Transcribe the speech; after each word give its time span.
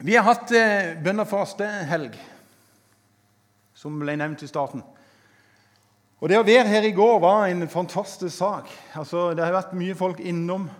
Vi 0.00 0.14
har 0.16 0.24
hatt 0.24 0.48
bønnefaste 1.04 1.66
helg, 1.90 2.14
som 3.76 3.98
ble 4.00 4.14
nevnt 4.16 4.40
i 4.40 4.48
starten. 4.48 4.80
Og 6.20 6.28
Det 6.28 6.38
å 6.38 6.44
være 6.44 6.68
her 6.68 6.86
i 6.88 6.92
går 6.96 7.18
var 7.20 7.48
en 7.48 7.68
fantastisk 7.68 8.32
sak. 8.36 8.68
Altså, 8.96 9.34
Det 9.34 9.44
har 9.44 9.52
vært 9.52 9.74
mye 9.76 9.94
folk 9.94 10.20
innom. 10.20 10.70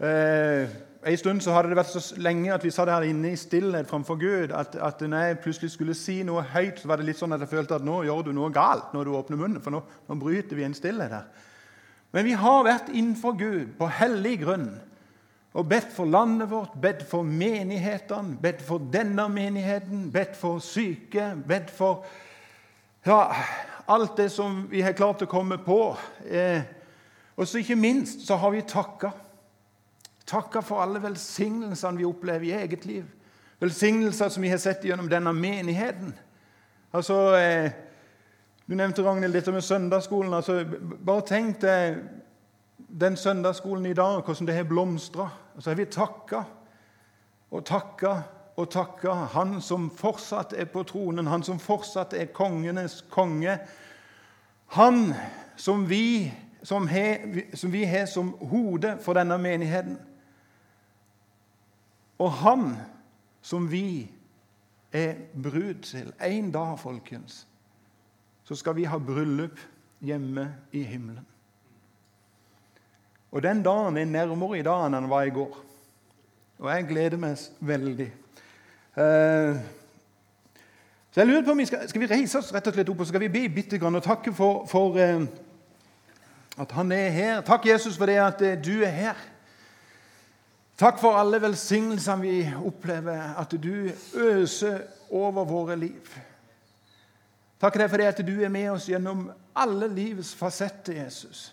Eh, 0.00 0.66
en 1.06 1.16
stund 1.16 1.42
så 1.42 1.52
hadde 1.52 1.68
det 1.68 1.76
vært 1.76 1.94
så 1.94 2.16
lenge 2.18 2.54
at 2.54 2.64
vi 2.64 2.70
satt 2.70 2.88
her 2.88 3.02
inne 3.02 3.30
i 3.32 3.36
stillhet 3.36 3.86
framfor 3.86 4.18
Gud 4.18 4.50
at, 4.50 4.74
at 4.74 5.00
når 5.00 5.18
jeg 5.18 5.38
plutselig 5.38 5.70
skulle 5.70 5.94
si 5.94 6.22
noe 6.22 6.42
høyt, 6.42 6.80
så 6.80 6.88
var 6.88 6.96
det 6.96 7.06
litt 7.06 7.18
sånn 7.18 7.32
at 7.32 7.40
jeg 7.40 7.48
følte 7.48 7.76
at 7.76 7.84
nå 7.84 8.02
gjør 8.02 8.24
du 8.24 8.32
noe 8.32 8.50
galt 8.50 8.94
når 8.94 9.04
du 9.04 9.14
åpner 9.14 9.36
munnen. 9.36 9.62
For 9.62 9.70
nå, 9.70 9.82
nå 10.08 10.14
bryter 10.18 10.56
vi 10.56 10.64
en 10.64 10.74
stillhet 10.74 11.12
her. 11.12 11.26
Men 12.10 12.24
vi 12.24 12.32
har 12.32 12.66
vært 12.66 12.90
innenfor 12.90 13.38
Gud 13.38 13.76
på 13.78 13.90
hellig 13.90 14.40
grunn 14.42 14.72
og 15.54 15.68
bedt 15.70 15.92
for 15.94 16.04
landet 16.04 16.50
vårt, 16.50 16.74
bedt 16.82 17.04
for 17.06 17.22
menighetene, 17.22 18.38
bedt 18.42 18.62
for 18.62 18.82
denne 18.92 19.28
menigheten, 19.30 20.08
bedt 20.12 20.34
for 20.36 20.58
syke, 20.58 21.28
bedt 21.46 21.70
for 21.70 22.02
ja, 23.06 23.28
alt 23.86 24.16
det 24.16 24.30
som 24.34 24.64
vi 24.70 24.82
har 24.82 24.96
klart 24.98 25.22
å 25.22 25.30
komme 25.30 25.60
på. 25.62 25.78
Eh, 26.26 26.64
og 27.36 27.46
så 27.46 27.60
ikke 27.60 27.78
minst 27.78 28.26
så 28.26 28.38
har 28.42 28.50
vi 28.50 28.64
takka. 28.66 29.12
Takka 30.26 30.62
for 30.64 30.82
alle 30.82 31.02
velsignelsene 31.04 32.00
vi 32.00 32.08
opplever 32.08 32.48
i 32.48 32.56
eget 32.58 32.86
liv. 32.88 33.06
Velsignelser 33.62 34.32
som 34.34 34.42
vi 34.42 34.50
har 34.50 34.58
sett 34.58 34.84
gjennom 34.84 35.08
denne 35.10 35.32
menigheten. 35.32 36.14
Altså, 36.92 37.34
eh, 37.38 37.70
Du 38.66 38.74
nevnte 38.74 39.02
Ragnhild, 39.04 39.34
dette 39.34 39.52
med 39.52 39.60
søndagsskolen. 39.60 40.34
Altså, 40.34 40.64
bare 41.04 41.20
tenk 41.28 41.58
deg 41.60 41.98
den 43.00 43.16
søndagsskolen 43.16 43.86
i 43.86 43.92
dag, 43.92 44.22
hvordan 44.22 44.46
det 44.46 44.54
har 44.54 44.64
blomstra. 44.64 45.28
Så 45.58 45.70
har 45.70 45.76
vi 45.76 45.84
takka 45.84 46.42
og 47.50 47.64
takka 47.64 48.22
og 48.56 48.70
takka 48.70 49.12
Han 49.12 49.60
som 49.60 49.90
fortsatt 49.90 50.52
er 50.52 50.64
på 50.64 50.82
tronen, 50.82 51.26
han 51.26 51.42
som 51.42 51.58
fortsatt 51.58 52.14
er 52.14 52.30
kongenes 52.32 53.04
konge. 53.10 53.58
Han 54.66 55.14
som 55.56 55.88
vi, 55.90 56.32
som 56.62 56.88
he, 56.88 57.18
som 57.54 57.72
vi 57.72 57.84
har 57.84 58.06
som 58.06 58.34
hode 58.40 58.98
for 59.02 59.14
denne 59.14 59.38
menigheten. 59.38 59.98
Og 62.18 62.32
han 62.32 62.76
som 63.42 63.70
vi 63.70 64.10
er 64.92 65.14
brud 65.42 65.82
til. 65.82 66.12
En 66.22 66.50
dag, 66.50 66.78
folkens, 66.78 67.46
så 68.44 68.54
skal 68.54 68.76
vi 68.76 68.84
ha 68.84 68.98
bryllup 68.98 69.58
hjemme 70.00 70.54
i 70.72 70.82
himmelen. 70.82 71.26
Og 73.34 73.42
den 73.42 73.62
dagen 73.62 73.96
er 73.98 74.04
nærmere 74.06 74.60
i 74.60 74.62
dag 74.62 74.84
enn 74.86 74.94
den 74.94 75.10
var 75.10 75.26
i 75.26 75.32
går. 75.34 75.56
Og 76.62 76.68
jeg 76.70 76.86
gleder 76.86 77.18
meg 77.18 77.40
veldig. 77.58 78.10
Uh, 78.94 79.58
så 81.10 81.20
jeg 81.20 81.26
lurer 81.26 81.42
på 81.46 81.50
om 81.50 81.58
vi 81.58 81.66
skal, 81.66 81.88
skal 81.90 82.04
vi 82.04 82.10
reise 82.10 82.38
oss 82.38 82.52
rett 82.54 82.68
og 82.70 82.76
slett 82.76 82.92
opp 82.92 83.00
og 83.02 83.06
så 83.06 83.10
skal 83.10 83.24
vi 83.24 83.32
be 83.34 83.48
bitte 83.56 83.78
grann 83.82 83.98
og 83.98 84.04
takke 84.06 84.30
for, 84.34 84.68
for 84.70 84.94
uh, 84.94 85.26
at 86.62 86.74
han 86.78 86.92
er 86.94 87.08
her. 87.10 87.40
Takk, 87.42 87.66
Jesus, 87.66 87.98
for 87.98 88.06
det 88.06 88.20
at 88.22 88.44
uh, 88.46 88.54
du 88.62 88.84
er 88.86 88.94
her. 88.94 89.24
Takk 90.78 91.02
for 91.02 91.18
alle 91.18 91.42
velsignelsene 91.42 92.22
vi 92.22 92.38
opplever, 92.66 93.34
at 93.38 93.50
du 93.62 93.90
øser 94.14 94.78
over 95.10 95.44
våre 95.44 95.76
liv. 95.78 96.14
Takk 97.60 97.82
for 97.82 97.98
det 97.98 98.08
at 98.12 98.22
du 98.26 98.34
er 98.42 98.50
med 98.50 98.70
oss 98.70 98.88
gjennom 98.90 99.26
alle 99.58 99.90
livets 99.90 100.34
fasetter, 100.38 101.02
Jesus. 101.02 101.48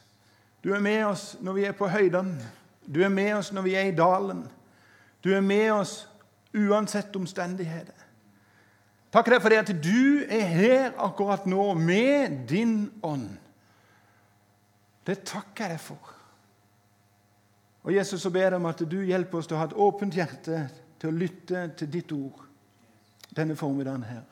Du 0.63 0.73
er 0.73 0.79
med 0.79 1.05
oss 1.05 1.35
når 1.41 1.57
vi 1.57 1.65
er 1.65 1.77
på 1.77 1.89
høydene. 1.89 2.51
Du 2.85 3.01
er 3.03 3.09
med 3.09 3.33
oss 3.37 3.51
når 3.53 3.65
vi 3.65 3.75
er 3.75 3.89
i 3.89 3.95
dalen. 3.95 4.43
Du 5.23 5.31
er 5.33 5.41
med 5.41 5.71
oss 5.73 6.07
uansett 6.53 7.15
omstendigheter. 7.15 7.97
Takk 9.11 9.27
for 9.41 9.51
det 9.51 9.59
at 9.59 9.71
du 9.83 10.23
er 10.29 10.45
her 10.47 10.93
akkurat 11.01 11.45
nå 11.45 11.73
med 11.75 12.45
din 12.47 12.91
ånd. 13.03 13.29
Det 15.07 15.23
takker 15.27 15.65
jeg 15.65 15.75
deg 15.75 15.83
for. 15.83 16.13
Og 17.83 17.95
Jesus, 17.95 18.21
så 18.21 18.29
ber 18.29 18.45
jeg 18.45 18.53
om 18.53 18.69
at 18.69 18.83
du 18.85 18.99
hjelper 19.01 19.39
oss 19.39 19.49
til 19.49 19.57
å 19.57 19.63
ha 19.63 19.67
et 19.67 19.75
åpent 19.75 20.15
hjerte 20.15 20.61
til 21.01 21.09
å 21.09 21.17
lytte 21.17 21.65
til 21.79 21.89
ditt 21.91 22.11
ord 22.13 22.45
denne 23.35 23.55
formiddagen 23.57 24.05
her. 24.05 24.23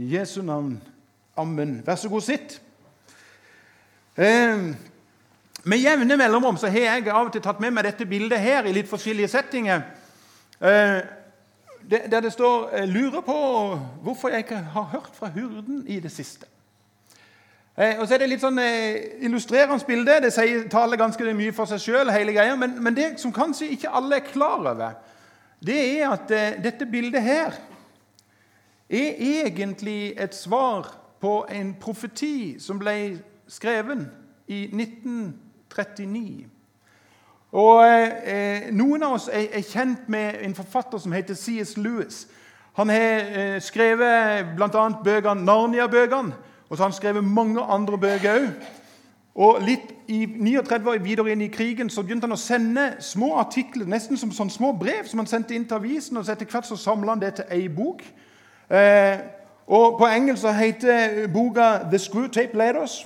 I 0.00 0.08
Jesu 0.16 0.40
navn. 0.42 0.78
Amen. 1.36 1.82
Vær 1.86 1.98
så 2.00 2.08
god, 2.08 2.24
sitt. 2.24 2.60
Eh, 4.16 4.72
med 5.66 5.78
jevne 5.78 6.16
mellomrom 6.16 6.56
så 6.56 6.68
har 6.70 6.80
jeg 6.80 7.08
av 7.10 7.26
og 7.26 7.32
til 7.34 7.42
tatt 7.42 7.60
med 7.60 7.74
meg 7.74 7.88
dette 7.88 8.06
bildet 8.06 8.38
her 8.38 8.66
i 8.66 8.74
litt 8.74 8.86
forskjellige 8.86 9.32
settinger. 9.32 9.80
Eh, 10.60 10.98
der 11.90 12.20
det 12.20 12.32
står 12.32 12.68
eh, 12.72 12.88
'Lurer 12.88 13.20
på 13.20 13.38
hvorfor 14.02 14.28
jeg 14.28 14.38
ikke 14.38 14.56
har 14.56 14.82
hørt 14.82 15.10
fra 15.14 15.26
Hurden 15.26 15.84
i 15.86 16.00
det 16.00 16.12
siste'. 16.12 16.46
Eh, 17.76 17.98
og 17.98 18.06
så 18.08 18.14
er 18.14 18.18
det 18.18 18.28
litt 18.28 18.40
sånn 18.40 18.58
illustrerende 19.20 19.84
bilde. 19.86 20.20
Det 20.22 20.32
sier, 20.32 20.68
taler 20.68 20.96
ganske 20.96 21.34
mye 21.34 21.52
for 21.52 21.66
seg 21.66 21.80
sjøl, 21.82 22.10
hele 22.10 22.32
greia. 22.32 22.56
Men, 22.56 22.82
men, 22.82 22.94
det 22.94 23.20
som 23.20 23.32
kanskje 23.32 23.68
ikke 23.74 23.90
alle 23.90 24.16
er 24.16 24.30
klar 24.32 24.62
over, 24.62 24.94
det 25.66 26.00
er 26.00 26.12
at 26.12 26.28
dette 26.62 26.86
bildet 26.86 27.22
her 27.22 27.58
er 28.88 29.18
egentlig 29.18 30.14
et 30.16 30.34
svar 30.34 30.94
på 31.20 31.46
en 31.50 31.74
profeti 31.80 32.60
som 32.60 32.78
ble 32.78 33.18
skreven 33.48 34.06
i 34.46 34.62
1920. 34.70 35.45
39. 35.76 36.46
Og 37.56 37.84
eh, 37.86 38.72
Noen 38.72 39.02
av 39.06 39.16
oss 39.16 39.28
er, 39.32 39.46
er, 39.52 39.62
kjent 39.64 40.08
med 40.12 40.42
en 40.44 40.54
forfatter 40.54 41.00
som 41.00 41.12
heter 41.12 41.34
C.S. 41.34 41.76
Lewis. 41.76 42.26
Han 42.76 42.90
har 42.92 43.30
eh, 43.32 43.60
skrevet 43.64 44.50
bl.a. 44.56 44.88
bøkene 45.04 45.44
Narnia-bøkene, 45.44 46.34
og 46.68 46.76
så 46.76 46.82
har 46.82 46.90
han 46.90 46.96
skrevet 46.96 47.24
mange 47.24 47.62
andre 47.62 47.98
bøker 47.98 48.34
òg. 48.34 48.50
Og 49.36 49.60
litt 49.60 49.92
I 50.08 50.22
39 50.26 50.88
år 50.88 51.00
videre 51.04 51.32
inn 51.32 51.42
i 51.44 51.50
krigen 51.52 51.90
så 51.92 52.00
begynte 52.02 52.24
han 52.24 52.36
å 52.36 52.40
sende 52.40 52.86
små 53.04 53.34
artikler, 53.40 53.84
nesten 53.88 54.16
som 54.16 54.30
sånn 54.32 54.52
små 54.52 54.70
brev, 54.80 55.04
som 55.08 55.20
han 55.20 55.28
sendte 55.28 55.52
inn 55.56 55.66
til 55.68 55.76
avisen. 55.76 56.16
og 56.16 56.24
så 56.24 56.32
Etter 56.32 56.48
hvert 56.48 56.68
så 56.68 56.76
samla 56.80 57.12
han 57.12 57.20
det 57.20 57.34
til 57.36 57.52
ei 57.52 57.66
bok. 57.68 58.04
Eh, 58.70 59.18
og 59.66 59.98
På 59.98 60.08
engelsk 60.08 60.42
så 60.42 60.52
heter 60.56 61.26
boka 61.32 61.88
'The 61.90 61.98
Screwtape 61.98 62.56
Letters'. 62.56 63.04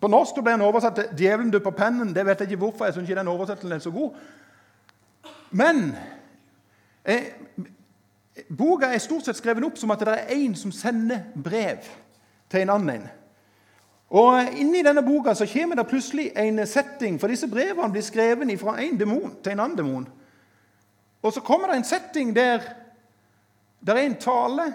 På 0.00 0.08
norsk 0.08 0.42
ble 0.42 0.52
den 0.52 0.64
oversatt 0.66 0.94
til 0.94 1.08
'Djevelen 1.16 1.50
dupper 1.50 1.70
pennen'. 1.70 2.14
Det 2.14 2.26
vet 2.26 2.40
jeg 2.40 2.50
ikke 2.50 2.64
hvorfor. 2.64 2.84
jeg 2.84 2.94
synes 2.94 3.08
ikke 3.08 3.18
den 3.18 3.28
oversettelsen 3.28 3.72
er 3.72 3.78
så 3.78 3.90
god. 3.90 4.14
Men 5.50 5.96
eh, 7.04 7.22
boka 8.58 8.86
er 8.86 8.98
stort 8.98 9.24
sett 9.24 9.36
skrevet 9.36 9.64
opp 9.64 9.78
som 9.78 9.90
at 9.90 10.00
det 10.00 10.08
er 10.08 10.34
en 10.34 10.54
som 10.54 10.72
sender 10.72 11.20
brev 11.44 11.78
til 12.50 12.60
en 12.60 12.70
annen. 12.70 13.08
Og 14.10 14.52
Inni 14.58 14.82
denne 14.82 15.02
boka 15.02 15.34
så 15.34 15.46
kommer 15.52 15.76
det 15.76 15.88
plutselig 15.88 16.32
en 16.36 16.66
setting, 16.66 17.20
for 17.20 17.28
disse 17.28 17.48
brevene 17.48 17.92
blir 17.92 18.02
skrevet 18.02 18.60
fra 18.60 18.80
en 18.82 19.00
demon 19.00 19.34
til 19.42 19.52
en 19.52 19.60
annen 19.60 19.78
demon. 19.78 20.08
Og 21.22 21.32
så 21.32 21.40
kommer 21.40 21.68
det 21.68 21.76
en 21.76 21.84
setting 21.84 22.36
der 22.36 22.60
det 23.86 23.94
er 23.94 24.06
en 24.06 24.16
tale 24.18 24.74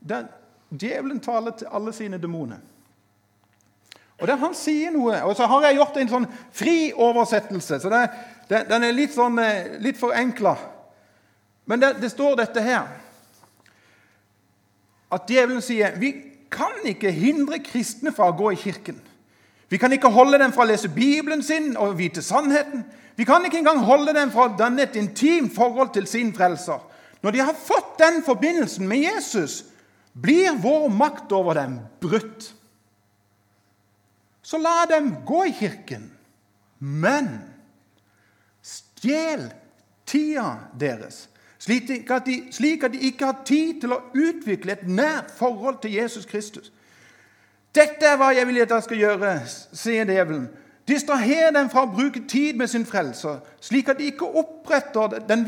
der 0.00 0.26
djevelen 0.70 1.20
taler 1.20 1.50
til 1.50 1.66
alle 1.70 1.92
sine 1.92 2.18
demoner. 2.18 2.56
Og 4.18 4.26
der 4.26 4.36
Han 4.36 4.54
sier 4.54 4.90
noe, 4.90 5.22
og 5.22 5.36
så 5.36 5.46
har 5.46 5.68
jeg 5.68 5.78
gjort 5.78 5.96
en 6.00 6.10
sånn 6.10 6.26
fri 6.52 6.92
oversettelse. 6.92 7.80
så 7.80 7.90
det, 7.92 8.08
det, 8.48 8.64
Den 8.68 8.84
er 8.84 8.92
litt, 8.96 9.14
sånn, 9.14 9.38
eh, 9.38 9.78
litt 9.78 9.98
forenkla. 9.98 10.56
Men 11.66 11.80
det, 11.80 11.92
det, 12.00 12.10
står 12.10 12.38
dette 12.40 12.62
her 12.64 12.86
At 15.12 15.28
djevelen 15.28 15.62
sier 15.62 15.94
vi 16.00 16.14
kan 16.48 16.80
ikke 16.88 17.10
hindre 17.12 17.58
kristne 17.60 18.12
fra 18.16 18.30
å 18.30 18.36
gå 18.36 18.52
i 18.52 18.56
kirken. 18.60 18.96
Vi 19.68 19.76
kan 19.76 19.92
ikke 19.92 20.08
holde 20.08 20.38
dem 20.40 20.52
fra 20.52 20.64
å 20.64 20.68
lese 20.70 20.88
Bibelen 20.88 21.42
sin 21.44 21.74
og 21.76 21.98
vite 21.98 22.24
sannheten. 22.24 22.86
Vi 23.16 23.26
kan 23.28 23.44
ikke 23.44 23.60
engang 23.60 23.82
holde 23.84 24.14
dem 24.16 24.30
fra 24.32 24.46
å 24.46 24.54
danne 24.56 24.86
et 24.86 24.96
intimt 24.96 25.52
forhold 25.52 25.92
til 25.92 26.06
sin 26.08 26.32
frelser. 26.32 26.80
Når 27.20 27.34
de 27.34 27.42
har 27.44 27.56
fått 27.56 27.98
den 28.00 28.22
forbindelsen 28.24 28.88
med 28.88 29.04
Jesus, 29.04 29.64
blir 30.16 30.56
vår 30.62 30.88
makt 30.88 31.32
over 31.36 31.58
dem 31.58 31.78
brutt. 32.00 32.52
Så 34.48 34.58
la 34.58 34.86
dem 34.88 35.14
gå 35.26 35.44
i 35.44 35.52
kirken. 35.52 36.10
Men 36.78 37.28
stjel 38.64 39.50
tida 40.08 40.54
deres, 40.80 41.26
slik 41.60 42.10
at, 42.10 42.24
de, 42.24 42.38
slik 42.52 42.86
at 42.86 42.94
de 42.94 43.02
ikke 43.10 43.28
har 43.28 43.42
tid 43.44 43.82
til 43.82 43.92
å 43.92 44.00
utvikle 44.16 44.72
et 44.72 44.86
nært 44.88 45.34
forhold 45.36 45.82
til 45.82 45.98
Jesus 45.98 46.24
Kristus. 46.30 46.72
Dette 47.76 48.08
er 48.08 48.16
hva 48.16 48.30
jeg 48.32 48.48
vil 48.48 48.62
at 48.62 48.72
dere 48.72 48.86
skal 48.86 49.02
gjøre, 49.02 49.34
sier 49.76 50.08
djevelen. 50.08 50.48
Distraher 50.88 51.52
dem 51.52 51.68
fra 51.68 51.84
å 51.84 51.92
bruke 51.92 52.24
tid 52.24 52.56
med 52.56 52.72
sin 52.72 52.88
frelser, 52.88 53.44
slik 53.60 53.92
at 53.92 54.00
de 54.00 54.08
ikke 54.08 54.24
den 54.24 54.40
opprettholder 54.40 55.20
den 55.28 55.44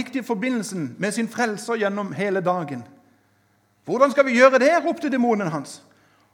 viktige 0.00 0.24
forbindelsen 0.24 0.94
med 0.98 1.12
sin 1.12 1.28
frelser 1.28 1.84
gjennom 1.84 2.16
hele 2.16 2.40
dagen. 2.40 2.88
Hvordan 3.84 4.10
skal 4.16 4.24
vi 4.24 4.40
gjøre 4.40 4.62
det? 4.62 4.72
ropte 4.86 5.12
demonen 5.12 5.52
hans. 5.52 5.82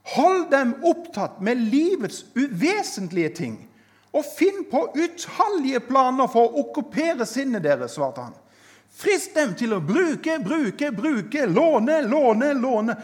Hold 0.03 0.51
dem 0.51 0.75
opptatt 0.83 1.41
med 1.41 1.57
livets 1.57 2.25
uvesentlige 2.35 3.29
ting, 3.29 3.65
Og 4.13 4.25
finn 4.25 4.63
på 4.71 4.87
utallige 4.97 5.79
planer 5.85 6.25
for 6.33 6.49
å 6.49 6.63
okkupere 6.63 7.27
sinnet 7.29 7.61
deres, 7.61 7.93
svarte 7.93 8.23
han. 8.25 8.33
Frist 8.89 9.35
dem 9.37 9.53
til 9.53 9.75
å 9.75 9.83
bruke, 9.85 10.39
bruke, 10.41 10.89
bruke, 10.91 11.45
låne, 11.45 11.99
låne, 12.01 12.53
låne. 12.57 12.95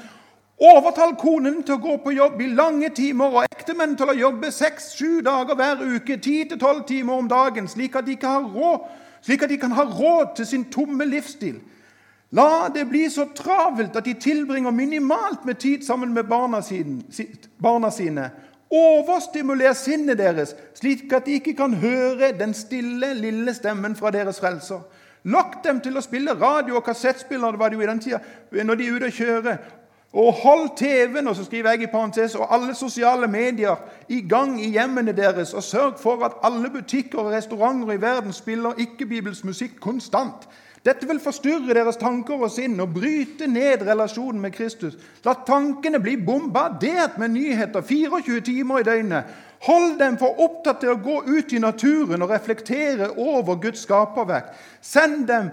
Overtal 0.56 1.14
konen 1.20 1.62
til 1.68 1.76
å 1.76 1.84
gå 1.84 1.98
på 2.02 2.16
jobb 2.16 2.42
i 2.42 2.50
lange 2.56 2.90
timer 2.96 3.38
og 3.38 3.46
ektemenn 3.46 3.94
til 4.00 4.12
å 4.12 4.18
jobbe 4.18 4.50
seks-sju 4.56 5.20
dager 5.22 5.58
hver 5.60 5.84
uke, 5.84 6.18
ti 6.18 6.40
til 6.50 6.60
tolv 6.60 6.86
timer 6.88 7.20
om 7.20 7.30
dagen, 7.30 7.68
slik 7.68 7.96
at, 8.00 8.08
de 8.08 8.18
råd, 8.24 8.90
slik 9.22 9.44
at 9.44 9.52
de 9.52 9.60
kan 9.62 9.76
ha 9.76 9.84
råd 9.84 10.36
til 10.40 10.48
sin 10.48 10.66
tomme 10.72 11.06
livsstil. 11.06 11.60
La 12.36 12.70
det 12.74 12.86
bli 12.90 13.06
så 13.10 13.30
travelt 13.38 13.96
at 13.96 14.06
de 14.06 14.14
tilbringer 14.20 14.72
minimalt 14.72 15.46
med 15.46 15.60
tid 15.62 15.86
sammen 15.86 16.14
med 16.14 16.28
barna 16.28 16.62
sine. 16.62 17.04
Barna 17.62 17.92
sine. 17.92 18.30
Overstimuler 18.72 19.74
sinnet 19.74 20.18
deres, 20.18 20.56
slik 20.76 21.14
at 21.14 21.26
de 21.26 21.38
ikke 21.40 21.54
kan 21.56 21.74
høre 21.80 22.34
den 22.40 22.54
stille, 22.54 23.14
lille 23.14 23.54
stemmen 23.54 23.96
fra 23.96 24.12
deres 24.12 24.40
frelser. 24.40 24.82
Lokk 25.24 25.62
dem 25.64 25.80
til 25.82 25.96
å 25.98 26.04
spille 26.04 26.36
radio 26.42 26.76
og 26.80 26.84
kassettspiller 26.86 27.56
det 27.56 27.62
var 27.62 27.72
det 27.72 27.80
jo 27.80 27.86
i 27.86 27.90
den 27.90 28.02
tida, 28.04 28.20
når 28.52 28.76
de 28.76 28.88
er 28.88 28.98
ute 28.98 29.10
og 29.10 29.20
kjører. 29.22 29.58
Og 30.16 30.34
hold 30.34 30.70
TV-en 30.78 31.28
og 31.28 31.36
så 31.36 31.44
skriver 31.44 31.72
jeg 31.72 31.88
i 31.88 31.92
parentes, 31.92 32.36
og 32.36 32.52
alle 32.54 32.76
sosiale 32.76 33.28
medier 33.28 33.80
i 34.10 34.22
gang 34.28 34.60
i 34.62 34.70
hjemmene 34.76 35.16
deres. 35.16 35.54
Og 35.54 35.64
sørg 35.64 35.98
for 36.00 36.24
at 36.26 36.38
alle 36.44 36.70
butikker 36.70 37.20
og 37.20 37.34
restauranter 37.34 37.96
i 37.96 38.02
verden 38.02 38.34
spiller 38.34 38.80
ikke-bibelsk 38.80 39.46
musikk 39.46 39.80
konstant. 39.80 40.48
Dette 40.86 41.08
vil 41.10 41.20
forstyrre 41.20 41.74
deres 41.74 41.98
tanker 41.98 42.44
og 42.46 42.52
sinn 42.54 42.78
og 42.84 42.92
bryte 42.94 43.48
ned 43.50 43.82
relasjonen 43.88 44.44
med 44.44 44.54
Kristus. 44.54 44.94
La 45.26 45.34
tankene 45.48 45.98
bli 46.02 46.14
bombardert 46.22 47.18
med 47.18 47.34
nyheter 47.34 47.82
24 47.82 48.44
timer 48.46 48.84
i 48.84 48.86
døgnet. 48.86 49.32
Hold 49.66 49.96
dem 49.98 50.20
for 50.22 50.38
opptatt 50.46 50.84
til 50.84 50.94
å 50.94 51.00
gå 51.02 51.24
ut 51.26 51.56
i 51.58 51.62
naturen 51.64 52.22
og 52.22 52.30
reflektere 52.30 53.10
over 53.18 53.58
Guds 53.64 53.82
skaperverk. 53.88 54.54
Send 54.82 55.26
dem 55.32 55.50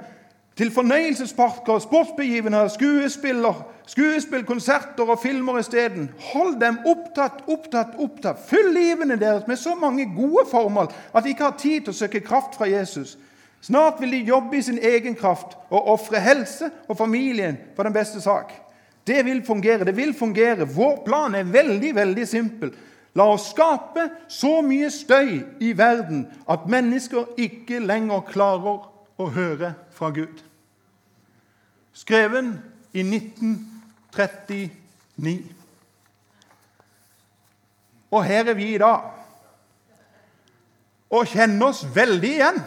til 0.60 0.68
fornøyelsesparker, 0.74 1.80
sportsbegivenheter, 1.80 2.68
skuespiller, 2.76 3.64
skuespill, 3.88 4.44
konserter 4.44 5.08
og 5.08 5.20
filmer 5.24 5.62
isteden. 5.62 6.10
Hold 6.34 6.58
dem 6.60 6.76
opptatt, 6.84 7.40
opptatt, 7.48 7.96
opptatt. 7.96 8.44
Fyll 8.52 8.68
livene 8.76 9.16
deres 9.16 9.48
med 9.48 9.56
så 9.56 9.72
mange 9.80 10.10
gode 10.12 10.44
formål 10.50 10.92
at 11.14 11.24
de 11.24 11.32
ikke 11.32 11.48
har 11.48 11.56
tid 11.56 11.80
til 11.80 11.96
å 11.96 12.00
søke 12.04 12.20
kraft 12.20 12.60
fra 12.60 12.68
Jesus. 12.68 13.16
Snart 13.62 14.00
vil 14.02 14.10
de 14.10 14.24
jobbe 14.26 14.56
i 14.58 14.62
sin 14.62 14.78
egen 14.82 15.14
kraft 15.14 15.54
og 15.70 15.86
ofre 15.94 16.18
helse 16.20 16.70
og 16.88 16.96
familien 16.98 17.58
for 17.76 17.82
den 17.86 17.94
beste 17.94 18.20
sak. 18.20 18.50
Det 19.06 19.24
vil 19.24 19.46
fungere. 19.46 19.84
det 19.84 19.96
vil 19.96 20.14
fungere. 20.14 20.68
Vår 20.68 21.02
plan 21.06 21.34
er 21.34 21.44
veldig 21.44 21.94
veldig 21.94 22.28
simpel. 22.28 22.74
La 23.14 23.24
oss 23.28 23.50
skape 23.52 24.10
så 24.28 24.62
mye 24.64 24.90
støy 24.90 25.42
i 25.60 25.78
verden 25.78 26.26
at 26.48 26.66
mennesker 26.66 27.24
ikke 27.36 27.78
lenger 27.78 28.20
klarer 28.20 28.78
å 29.20 29.26
høre 29.30 29.74
fra 29.92 30.10
Gud. 30.10 30.42
Skreven 31.92 32.60
i 32.92 33.02
1939. 33.04 35.42
Og 38.10 38.24
her 38.24 38.48
er 38.48 38.54
vi 38.54 38.74
i 38.74 38.78
dag 38.80 39.00
og 41.12 41.26
kjenner 41.28 41.66
oss 41.68 41.84
veldig 41.94 42.32
igjen. 42.32 42.62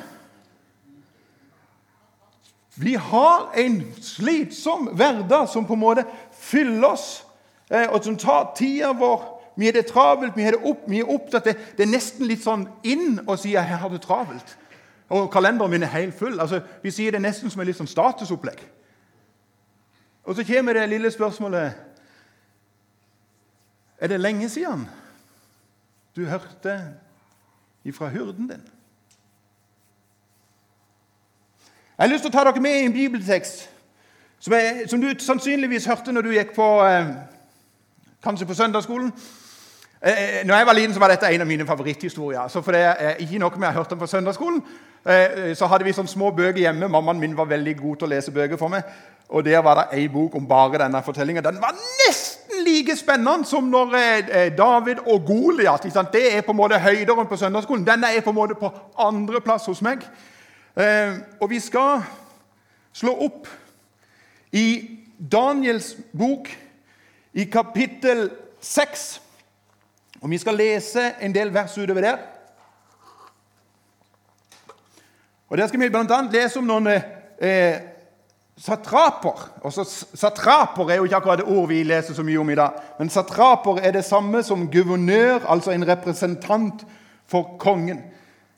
Vi 2.75 2.95
har 2.95 3.51
en 3.55 3.93
slitsom 4.01 4.89
hverdag 4.97 5.47
som 5.49 5.67
på 5.67 5.73
en 5.73 5.79
måte 5.79 6.03
fyller 6.35 6.89
oss, 6.89 7.25
eh, 7.69 7.87
og 7.87 8.03
som 8.03 8.17
tar 8.17 8.51
tida 8.57 8.91
vår. 8.93 9.31
Vi 9.55 9.65
har 9.65 9.73
det 9.73 9.87
travelt, 9.87 10.35
vi 10.35 10.43
har 10.43 10.51
det 10.51 10.67
opp, 10.67 10.83
vi 10.87 10.99
er 10.99 11.09
opptatt. 11.09 11.45
Det, 11.45 11.55
det 11.77 11.85
er 11.85 11.93
nesten 11.93 12.27
litt 12.27 12.43
sånn 12.43 12.67
inn 12.83 13.21
å 13.27 13.37
si 13.39 13.53
jeg 13.53 13.79
har 13.79 13.89
det 13.89 14.01
travelt. 14.03 14.57
Og 15.09 15.29
kalenderen 15.31 15.71
min 15.71 15.85
er 15.85 15.93
helt 15.93 16.17
full. 16.17 16.39
Altså, 16.39 16.59
vi 16.83 16.91
sier 16.91 17.15
det 17.15 17.21
nesten 17.23 17.51
som 17.53 17.61
et 17.63 17.77
sånn 17.77 17.87
statusopplegg. 17.87 18.59
Og 20.25 20.35
så 20.35 20.43
kommer 20.43 20.73
det 20.73 20.87
lille 20.89 21.11
spørsmålet 21.13 21.83
Er 24.01 24.07
det 24.11 24.17
lenge 24.19 24.49
siden 24.49 24.89
du 26.15 26.25
hørte 26.27 26.73
ifra 27.87 28.09
hyrden 28.11 28.49
din? 28.49 28.65
Jeg 31.97 32.03
har 32.03 32.11
lyst 32.11 32.25
til 32.25 32.31
å 32.33 32.35
ta 32.35 32.43
dere 32.43 32.59
med 32.59 32.73
i 32.75 32.87
en 32.89 32.93
bibeltekst 32.93 33.69
som, 34.43 34.53
jeg, 34.53 34.83
som 34.91 34.99
du 34.99 35.07
sannsynligvis 35.23 35.85
hørte 35.87 36.11
når 36.11 36.25
du 36.25 36.33
gikk 36.33 36.49
på 36.57 36.65
eh, 36.83 37.13
kanskje 38.23 38.47
på 38.49 38.57
søndagsskolen. 38.57 39.13
Eh, 40.01 40.11
eh 40.11 40.41
når 40.45 40.55
jeg 40.55 40.67
var 40.67 40.75
liten, 40.75 40.93
så 40.93 40.99
var 40.99 41.13
dette 41.13 41.29
en 41.31 41.45
av 41.45 41.47
mine 41.47 41.67
favoritthistorier. 41.67 42.49
Så 42.51 42.61
for 42.61 42.75
det 42.75 42.81
er 42.83 43.23
ikke 43.23 43.39
noe 43.39 43.55
vi 43.55 43.63
har 43.63 43.77
hørt 43.77 43.95
om 43.95 44.03
på 44.03 44.11
søndagsskolen. 44.11 44.59
Eh, 45.07 45.55
så 45.55 45.71
hadde 45.71 45.87
vi 45.87 45.95
sånne 45.95 46.11
små 46.11 46.33
bøker 46.35 46.59
hjemme. 46.65 46.91
Mammaen 46.91 47.19
min 47.19 47.37
var 47.37 47.47
veldig 47.47 47.77
god 47.79 47.95
til 47.95 48.09
å 48.09 48.13
lese 48.17 48.35
bøker 48.35 48.59
for 48.59 48.75
meg. 48.75 48.83
Og 49.29 49.45
Der 49.45 49.63
var 49.63 49.79
det 49.79 49.97
ei 50.01 50.09
bok 50.11 50.35
om 50.35 50.47
bare 50.47 50.83
denne 50.83 51.03
fortellinga. 51.03 51.41
Den 51.41 51.63
var 51.63 51.79
nesten 52.03 52.63
like 52.67 52.95
spennende 52.99 53.47
som 53.47 53.71
når 53.71 53.95
eh, 53.95 54.43
eh 54.43 54.57
David 54.57 55.07
og 55.07 55.25
Goliat. 55.25 55.87
Det 56.11 56.37
er 56.37 56.41
på 56.41 56.51
en 56.51 56.57
måte 56.57 56.79
høyderen 56.79 57.27
på 57.27 57.37
søndagsskolen. 57.37 57.87
Denne 57.87 58.11
er 58.11 58.21
på 58.21 58.29
en 58.29 58.41
måte 58.43 58.59
på 58.59 58.73
andreplass 58.97 59.65
hos 59.65 59.81
meg. 59.81 60.03
Eh, 60.75 61.13
og 61.39 61.49
vi 61.49 61.59
skal 61.63 62.03
slå 62.95 63.13
opp 63.23 63.47
i 64.51 64.67
Daniels 65.15 65.93
bok 66.11 66.49
i 67.33 67.45
kapittel 67.51 68.27
6. 68.59 69.05
Og 70.19 70.31
vi 70.31 70.39
skal 70.41 70.57
lese 70.59 71.13
en 71.23 71.35
del 71.35 71.53
vers 71.53 71.77
utover 71.77 72.01
der. 72.01 72.17
Og 75.49 75.57
Der 75.57 75.67
skal 75.67 75.79
vi 75.79 75.89
bl.a. 75.89 76.21
lese 76.31 76.59
om 76.59 76.67
noen 76.67 76.89
eh, 76.91 77.77
satraper. 78.57 79.45
Også 79.61 79.85
satraper 80.17 80.89
er 80.89 80.99
jo 80.99 81.05
ikke 81.07 81.21
akkurat 81.21 81.39
det 81.39 81.47
ord 81.47 81.69
vi 81.69 81.83
leser 81.83 82.17
så 82.17 82.23
mye 82.23 82.41
om 82.41 82.49
i 82.49 82.57
dag. 82.59 82.81
Men 82.99 83.09
satraper 83.09 83.79
er 83.79 83.95
det 83.95 84.03
samme 84.05 84.43
som 84.43 84.67
guvernør, 84.71 85.45
altså 85.47 85.71
en 85.71 85.87
representant 85.87 86.83
for 87.27 87.55
kongen. 87.59 88.01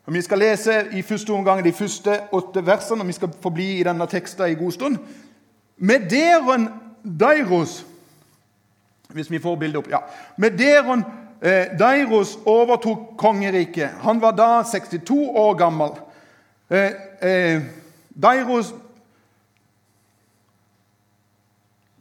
Og 0.07 0.13
Vi 0.13 0.21
skal 0.21 0.39
lese 0.39 0.88
i 0.95 1.01
første 1.01 1.31
omgang 1.31 1.63
de 1.63 1.74
første 1.74 2.19
åtte 2.31 2.65
versene, 2.65 3.01
og 3.01 3.07
vi 3.07 3.13
skal 3.13 3.30
forbli 3.42 3.80
i 3.80 3.83
denne 3.83 4.07
teksten 4.07 4.48
i 4.48 4.56
god 4.56 4.71
stund. 4.71 4.98
Mederen 5.77 6.69
Dairos 7.19 7.86
Hvis 9.07 9.31
vi 9.31 9.39
får 9.39 9.56
bildet 9.56 9.77
opp. 9.77 9.89
ja. 9.89 9.98
Mederen 10.38 11.04
eh, 11.42 11.80
Dairos 11.80 12.39
overtok 12.45 13.18
kongeriket. 13.18 13.89
Han 14.01 14.21
var 14.21 14.31
da 14.31 14.63
62 14.63 15.30
år 15.36 15.54
gammel. 15.54 15.89
Eh, 16.69 16.92
eh, 17.21 17.62
Dairos 18.21 18.74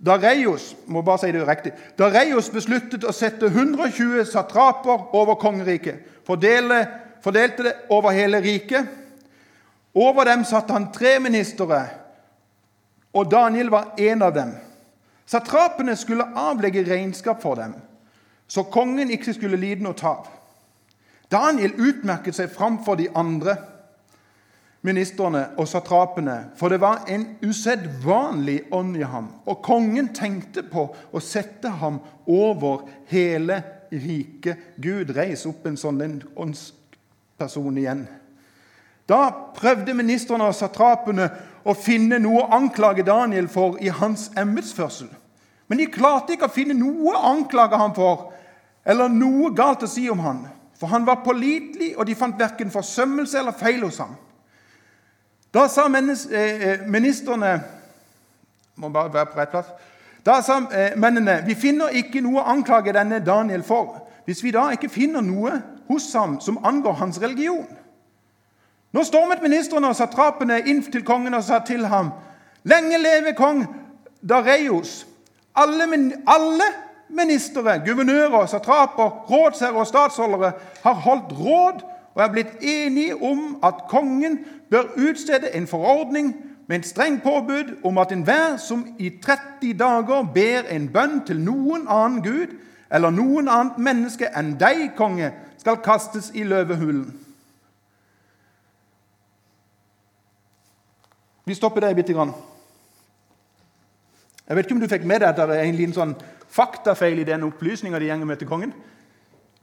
Dareios 0.06 0.76
må 0.86 1.02
bare 1.02 1.18
si 1.18 1.32
det 1.32 1.48
riktig, 1.48 1.72
Dareios 1.98 2.50
besluttet 2.50 3.04
å 3.04 3.12
sette 3.12 3.46
120 3.46 4.24
satraper 4.24 5.14
over 5.16 5.34
kongeriket. 5.34 5.94
Fordele 6.26 6.86
fordelte 7.26 7.66
det 7.66 7.74
over 7.90 8.14
hele 8.14 8.40
riket. 8.40 8.86
Over 9.94 10.24
dem 10.24 10.44
satte 10.44 10.72
han 10.72 10.92
tre 10.92 11.16
ministre, 11.20 11.80
og 13.12 13.30
Daniel 13.30 13.70
var 13.72 13.94
en 13.98 14.22
av 14.22 14.34
dem. 14.34 14.52
Satrapene 15.26 15.96
skulle 15.96 16.28
avlegge 16.38 16.84
regnskap 16.86 17.40
for 17.42 17.58
dem, 17.58 17.74
så 18.46 18.62
kongen 18.70 19.10
ikke 19.10 19.34
skulle 19.34 19.58
lide 19.58 19.82
noe 19.82 19.96
tap. 19.98 20.28
Daniel 21.32 21.74
utmerket 21.74 22.36
seg 22.36 22.52
framfor 22.54 23.00
de 23.00 23.08
andre 23.18 23.56
ministrene 24.86 25.48
og 25.58 25.66
satrapene, 25.66 26.52
for 26.54 26.70
det 26.70 26.78
var 26.78 27.08
en 27.10 27.24
usedvanlig 27.42 28.68
ånd 28.70 28.94
i 29.00 29.02
ham. 29.02 29.32
Og 29.50 29.64
kongen 29.66 30.12
tenkte 30.14 30.62
på 30.62 30.86
å 31.10 31.24
sette 31.24 31.72
ham 31.80 31.98
over 32.30 32.86
hele 33.10 33.62
riket. 33.90 34.76
Gud 34.76 35.10
reis 35.16 35.42
opp 35.50 35.66
en 35.66 35.80
sånn 35.80 36.20
ånds 36.36 36.68
person 37.38 37.78
igjen. 37.78 38.06
Da 39.06 39.30
prøvde 39.54 39.94
ministrene 39.94 40.48
og 40.48 40.56
satrapene 40.56 41.28
å 41.66 41.74
finne 41.78 42.18
noe 42.22 42.42
å 42.42 42.50
anklage 42.56 43.04
Daniel 43.06 43.48
for 43.50 43.78
i 43.82 43.92
hans 43.92 44.30
embetsførsel. 44.38 45.08
Men 45.66 45.78
de 45.82 45.88
klarte 45.90 46.34
ikke 46.34 46.48
å 46.48 46.54
finne 46.54 46.74
noe 46.78 47.14
å 47.14 47.24
anklage 47.32 47.78
ham 47.78 47.94
for, 47.94 48.30
eller 48.86 49.10
noe 49.10 49.50
galt 49.54 49.82
å 49.82 49.90
si 49.90 50.06
om 50.10 50.22
han. 50.22 50.44
For 50.78 50.90
han 50.92 51.06
var 51.06 51.24
pålitelig, 51.24 51.94
og 51.96 52.06
de 52.06 52.14
fant 52.18 52.38
verken 52.38 52.70
forsømmelse 52.70 53.38
eller 53.38 53.56
feil 53.56 53.82
hos 53.86 53.98
ham. 54.02 54.14
Da 55.54 55.68
sa 55.72 55.86
eh, 55.88 56.32
eh, 56.36 56.80
ministrene 56.86 57.60
må 58.76 58.90
bare 58.92 59.12
være 59.12 59.30
på 59.30 59.38
rett 59.40 59.50
plass. 59.54 59.70
Da 60.26 60.40
sa 60.42 60.58
eh, 60.68 60.96
mennene 60.98 61.40
vi 61.46 61.54
finner 61.54 61.94
ikke 61.96 62.20
noe 62.20 62.42
å 62.42 62.50
anklage 62.52 62.92
denne 62.92 63.22
Daniel 63.24 63.62
for. 63.64 64.02
Hvis 64.26 64.42
vi 64.44 64.52
da 64.52 64.68
ikke 64.74 64.90
finner 64.92 65.24
noe 65.24 65.54
hos 65.88 66.12
ham 66.12 66.40
som 66.40 66.64
angår 66.64 66.92
hans 66.92 67.20
religion. 67.22 67.66
Nå 68.92 69.02
stormet 69.04 69.42
ministrene 69.42 69.90
og 69.90 69.96
satrapene 69.98 70.62
inn 70.66 70.82
til 70.82 71.04
kongen 71.04 71.34
og 71.34 71.44
sa 71.44 71.58
til 71.66 71.86
ham.: 71.86 72.10
Lenge 72.64 72.98
leve 72.98 73.34
kong 73.36 73.66
Dareios. 74.28 75.06
Alle, 75.56 75.84
alle 76.26 76.68
ministre, 77.08 77.80
guvernører, 77.86 78.46
satraper, 78.46 79.08
rådsherrer 79.30 79.72
og 79.72 79.86
statsholdere 79.86 80.52
har 80.82 80.94
holdt 80.94 81.32
råd 81.32 81.84
og 82.14 82.22
er 82.24 82.32
blitt 82.32 82.62
enige 82.62 83.22
om 83.22 83.58
at 83.64 83.74
kongen 83.88 84.38
bør 84.70 84.82
utstede 84.96 85.54
en 85.54 85.66
forordning 85.66 86.36
med 86.66 86.78
et 86.78 86.86
strengt 86.86 87.22
påbud 87.22 87.76
om 87.84 87.98
at 87.98 88.12
enhver 88.12 88.56
som 88.56 88.86
i 88.98 89.10
30 89.22 89.78
dager 89.78 90.22
ber 90.34 90.70
en 90.70 90.88
bønn 90.88 91.20
til 91.26 91.40
noen 91.40 91.86
annen 91.88 92.22
gud 92.22 92.56
eller 92.92 93.10
noen 93.10 93.48
annet 93.48 93.78
menneske 93.78 94.30
enn 94.36 94.54
deg, 94.60 94.90
konge, 94.96 95.30
skal 95.66 95.82
kastes 95.82 96.30
i 96.34 96.44
løvehulen. 96.46 97.08
Vi 101.46 101.54
stopper 101.54 101.82
der 101.82 101.94
bitte 101.94 102.14
grann. 102.14 102.30
Jeg 104.46 104.56
vet 104.56 104.66
ikke 104.66 104.76
om 104.76 104.80
du 104.80 104.90
fikk 104.90 105.06
med 105.10 105.24
deg 105.24 105.32
at 105.32 105.40
det 105.50 105.56
er 105.56 105.66
en 105.66 105.78
liten 105.78 105.94
sånn 105.96 106.12
faktafeil 106.54 107.18
i 107.18 107.26
den 107.26 107.48
opplysninga 107.48 107.98
de 107.98 108.12
gjenger 108.12 108.30
med 108.30 108.38
til 108.38 108.50
kongen. 108.50 108.76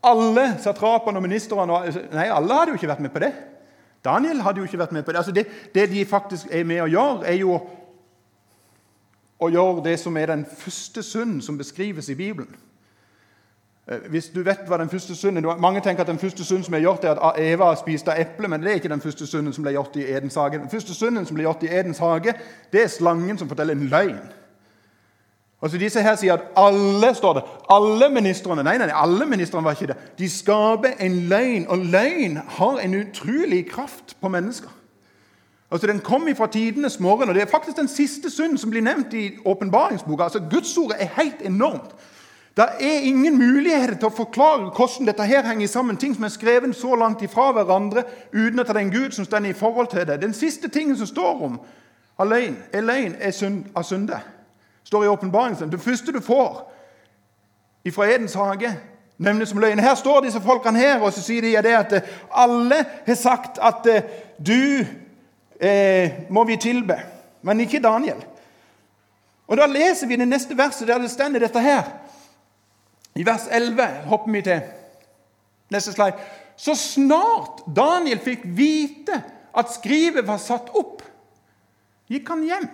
Alle 0.03 0.57
satrapene 0.59 1.21
og 1.21 1.23
ministrene 1.23 1.79
Nei, 2.11 2.27
alle 2.27 2.59
hadde 2.59 2.73
jo 2.73 2.81
ikke 2.81 2.91
vært 2.91 3.05
med 3.05 3.13
på 3.15 3.23
det. 3.23 3.31
Daniel 4.03 4.43
hadde 4.43 4.59
jo 4.59 4.67
ikke 4.67 4.81
vært 4.83 4.91
med 4.91 5.07
på 5.07 5.15
det. 5.15 5.23
Altså 5.23 5.31
det, 5.31 5.45
det 5.71 5.87
de 5.93 6.03
faktisk 6.05 6.51
er 6.51 6.67
med 6.67 6.83
og 6.83 6.91
gjør, 6.91 7.23
er 7.31 7.39
jo 7.39 7.55
å 9.39 9.51
gjøre 9.55 9.87
det 9.87 9.95
som 10.03 10.19
er 10.19 10.35
den 10.35 10.43
første 10.51 11.03
synd 11.03 11.39
som 11.47 11.59
beskrives 11.59 12.11
i 12.11 12.19
Bibelen. 12.19 12.51
Eh, 13.87 13.97
hvis 14.09 14.29
du 14.31 14.39
vet 14.43 14.63
hva 14.67 14.77
den 14.79 14.89
første 14.89 15.15
synden 15.15 15.45
Mange 15.59 15.81
tenker 15.81 16.01
at 16.01 16.07
den 16.07 16.19
første 16.19 16.45
synden 16.45 16.63
som 16.63 16.73
er 16.73 16.79
gjort, 16.85 17.03
er 17.03 17.19
at 17.19 17.39
Eva 17.39 17.73
spiste 17.75 18.13
av 18.13 18.21
eple, 18.21 18.47
men 18.47 18.61
det 18.61 18.71
er 18.71 18.79
ikke 18.79 18.91
den 18.93 19.01
første 19.01 19.27
synden 19.27 19.53
som 19.53 19.65
ble 19.65 19.73
gjort 19.75 19.97
i 19.99 20.05
Edens 20.07 20.35
hage. 20.35 20.59
Den 20.59 20.71
første 20.71 20.95
synden 20.95 21.25
som 21.25 21.35
ble 21.35 21.43
gjort 21.43 21.63
i 21.63 21.71
Edens 21.71 21.99
hage, 21.99 22.33
det 22.71 22.83
er 22.83 22.87
slangen 22.87 23.37
som 23.37 23.49
forteller 23.49 23.75
en 23.75 23.89
løgn. 23.91 24.23
Altså 25.63 25.77
Disse 25.77 26.01
her 26.03 26.15
sier 26.19 26.33
at 26.33 26.47
alle 26.59 27.13
står 27.15 27.33
det, 27.33 27.43
alle 27.71 28.09
ministrene 28.11 28.63
Nei, 28.63 28.77
nei, 28.77 28.89
alle 28.91 29.25
ministrene 29.25 29.63
var 29.63 29.77
ikke 29.77 29.93
det. 29.93 29.99
De 30.19 30.29
skaper 30.29 30.97
en 30.99 31.19
løgn, 31.31 31.67
og 31.67 31.77
løgn 31.77 32.39
har 32.57 32.79
en 32.83 32.95
utrolig 32.99 33.65
kraft 33.69 34.17
på 34.21 34.31
mennesker. 34.31 34.69
Altså 35.71 35.87
Den 35.87 35.99
kom 35.99 36.27
fra 36.37 36.47
tidenes 36.47 36.99
morgen, 36.99 37.29
og 37.29 37.35
det 37.35 37.41
er 37.41 37.51
faktisk 37.51 37.77
den 37.77 37.87
siste 37.87 38.29
synd 38.29 38.57
som 38.57 38.69
blir 38.69 38.83
nevnt 38.83 39.13
i 39.13 39.31
åpenbaringsboka. 39.45 40.23
Altså 40.23 40.39
Gudsordet 40.51 40.97
er 40.99 41.15
helt 41.21 41.41
enormt. 41.41 41.95
Det 42.57 42.65
er 42.79 43.07
ingen 43.07 43.37
mulighet 43.37 43.97
til 43.97 44.11
å 44.11 44.13
forklare 44.13 44.69
hvordan 44.75 45.07
dette 45.09 45.25
her 45.25 45.47
henger 45.47 45.67
sammen. 45.67 45.97
Ting 45.97 46.13
som 46.15 46.27
er 46.27 46.33
skrevet 46.33 46.75
så 46.77 46.95
langt 46.95 47.23
ifra 47.25 47.49
hverandre 47.51 48.03
uten 48.33 48.59
at 48.59 48.69
det 48.69 48.75
er 48.75 48.83
en 48.83 48.93
Gud 48.93 49.15
som 49.15 49.25
står 49.25 49.49
i 49.49 49.55
forhold 49.57 49.89
til 49.89 50.05
det. 50.07 50.21
Den 50.21 50.37
siste 50.37 50.69
tingen 50.69 50.97
som 50.97 51.09
står 51.09 51.41
om 51.49 51.57
alene, 52.21 52.69
er 52.73 52.85
løgn 52.85 53.17
er 53.19 53.33
synd 53.33 53.65
av 53.75 53.87
synde 53.89 54.21
står 54.83 55.05
i 55.05 55.07
åpenbaringen. 55.07 55.69
Det 55.69 55.81
første 55.81 56.11
du 56.11 56.21
får 56.21 56.69
fra 57.93 58.07
Edens 58.07 58.33
hage, 58.33 58.75
nevnes 59.17 59.49
som 59.49 59.59
løgn. 59.59 59.79
Her 59.79 59.95
står 59.95 60.21
disse 60.21 60.41
folkene 60.41 60.79
her, 60.79 61.01
og 61.01 61.13
så 61.13 61.23
sier 61.23 61.41
de 61.41 61.55
det 61.65 61.73
at 61.75 61.95
eh, 61.97 62.11
alle 62.29 62.77
har 63.07 63.17
sagt 63.19 63.57
at 63.57 63.87
eh, 63.89 64.05
du 64.37 64.85
eh, 65.59 66.23
må 66.29 66.43
vi 66.47 66.57
tilbe, 66.61 66.99
men 67.41 67.59
ikke 67.59 67.81
Daniel. 67.83 68.21
Og 69.47 69.57
Da 69.57 69.65
leser 69.67 70.07
vi 70.07 70.15
det 70.15 70.27
neste 70.27 70.57
verset 70.57 70.87
der 70.87 71.01
det 71.01 71.11
stender 71.11 71.43
dette 71.43 71.59
her. 71.59 71.83
I 73.15 73.25
vers 73.25 73.47
11 73.51 73.87
hopper 74.09 74.31
vi 74.31 74.41
til. 74.41 74.61
Neste 75.73 75.93
slide. 75.93 76.17
Så 76.57 76.75
snart 76.77 77.63
Daniel 77.75 78.19
fikk 78.21 78.45
vite 78.45 79.19
at 79.57 79.73
skrivet 79.73 80.25
var 80.27 80.41
satt 80.41 80.71
opp, 80.77 81.01
gikk 82.09 82.29
han 82.29 82.45
hjem. 82.45 82.67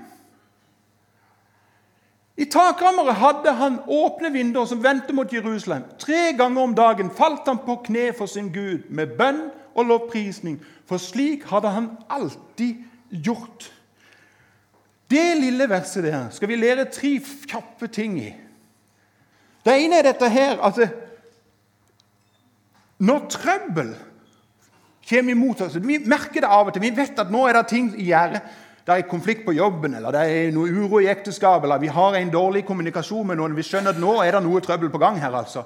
I 2.40 2.46
takkammeret 2.48 3.20
hadde 3.20 3.52
han 3.60 3.82
åpne 3.92 4.32
vinduer 4.32 4.68
som 4.68 4.84
vendte 4.84 5.16
mot 5.16 5.32
Jerusalem. 5.34 5.84
Tre 6.00 6.32
ganger 6.40 6.62
om 6.64 6.76
dagen 6.76 7.12
falt 7.12 7.48
han 7.52 7.60
på 7.66 7.82
kne 7.90 8.14
for 8.16 8.32
sin 8.32 8.48
Gud 8.56 8.88
med 8.96 9.18
bønn 9.20 9.50
og 9.76 9.90
lovprisning, 9.90 10.60
for 10.88 11.02
slik 11.04 11.44
hadde 11.52 11.74
han 11.76 11.90
alltid 12.08 12.80
gjort. 13.12 13.68
Det 15.12 15.26
lille 15.40 15.68
verset 15.70 16.06
der 16.06 16.30
skal 16.32 16.52
vi 16.52 16.60
lære 16.60 16.88
tre 16.94 17.18
kjappe 17.20 17.90
ting 17.92 18.16
i. 18.22 18.32
Det 19.66 19.76
ene 19.76 20.00
er 20.00 20.08
dette 20.12 20.30
her 20.32 20.62
at 20.64 20.80
når 23.00 23.28
trøbbel 23.32 23.92
kommer 25.10 25.32
imot 25.32 25.62
oss 25.64 25.78
Vi 25.80 25.98
merker 26.06 26.44
det 26.44 26.50
av 26.52 26.68
og 26.68 26.74
til. 26.74 26.84
Vi 26.84 26.96
vet 26.96 27.20
at 27.20 27.32
nå 27.32 27.46
er 27.48 27.56
det 27.58 27.70
ting 27.72 27.94
i 27.98 28.10
gjære 28.12 28.42
det 28.90 28.96
er 28.98 29.06
konflikt 29.06 29.44
på 29.46 29.54
jobben, 29.54 29.94
eller 29.94 30.14
det 30.16 30.22
er 30.34 30.54
noe 30.56 30.72
uro 30.74 30.98
i 30.98 31.10
ekteskapet, 31.12 31.68
eller 31.68 31.78
vi 31.78 31.92
har 31.94 32.16
en 32.18 32.32
dårlig 32.34 32.64
kommunikasjon 32.66 33.28
med 33.28 33.38
noen, 33.38 33.54
vi 33.54 33.66
skjønner 33.68 33.94
at 33.94 34.02
nå 34.02 34.16
er 34.24 34.34
det 34.34 34.42
noe 34.42 34.62
trøbbel 34.66 34.90
på 34.90 35.02
gang 35.02 35.20
her, 35.22 35.36
altså. 35.38 35.62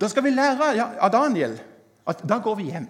Da 0.00 0.08
skal 0.08 0.24
vi 0.24 0.32
lære 0.32 0.70
av 0.96 1.10
Daniel 1.12 1.58
at 2.08 2.22
da 2.24 2.38
går 2.40 2.56
vi 2.56 2.70
hjem. 2.70 2.86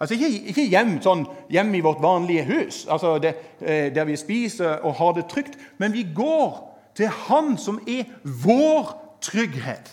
Altså 0.00 0.16
Ikke, 0.16 0.30
ikke 0.50 0.64
hjem, 0.72 0.94
sånn, 1.04 1.26
hjem 1.52 1.74
i 1.76 1.82
vårt 1.84 2.00
vanlige 2.02 2.46
hus, 2.48 2.86
altså 2.88 3.18
det, 3.22 3.34
eh, 3.60 3.92
der 3.94 4.08
vi 4.08 4.16
spiser 4.16 4.80
og 4.82 4.96
har 4.98 5.12
det 5.18 5.28
trygt, 5.28 5.58
men 5.78 5.92
vi 5.92 6.06
går 6.14 6.56
til 6.96 7.12
Han 7.28 7.58
som 7.58 7.78
er 7.88 8.08
vår 8.24 8.96
trygghet. 9.22 9.90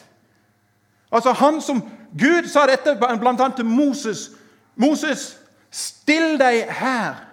Altså 1.11 1.31
han 1.31 1.61
som 1.61 1.81
Gud 2.17 2.49
sa 2.49 2.65
dette 2.69 2.95
bl.a. 2.97 3.49
til 3.55 3.65
Moses. 3.65 4.29
Moses, 4.75 5.37
still 5.71 6.37
deg 6.39 6.65
her 6.73 7.29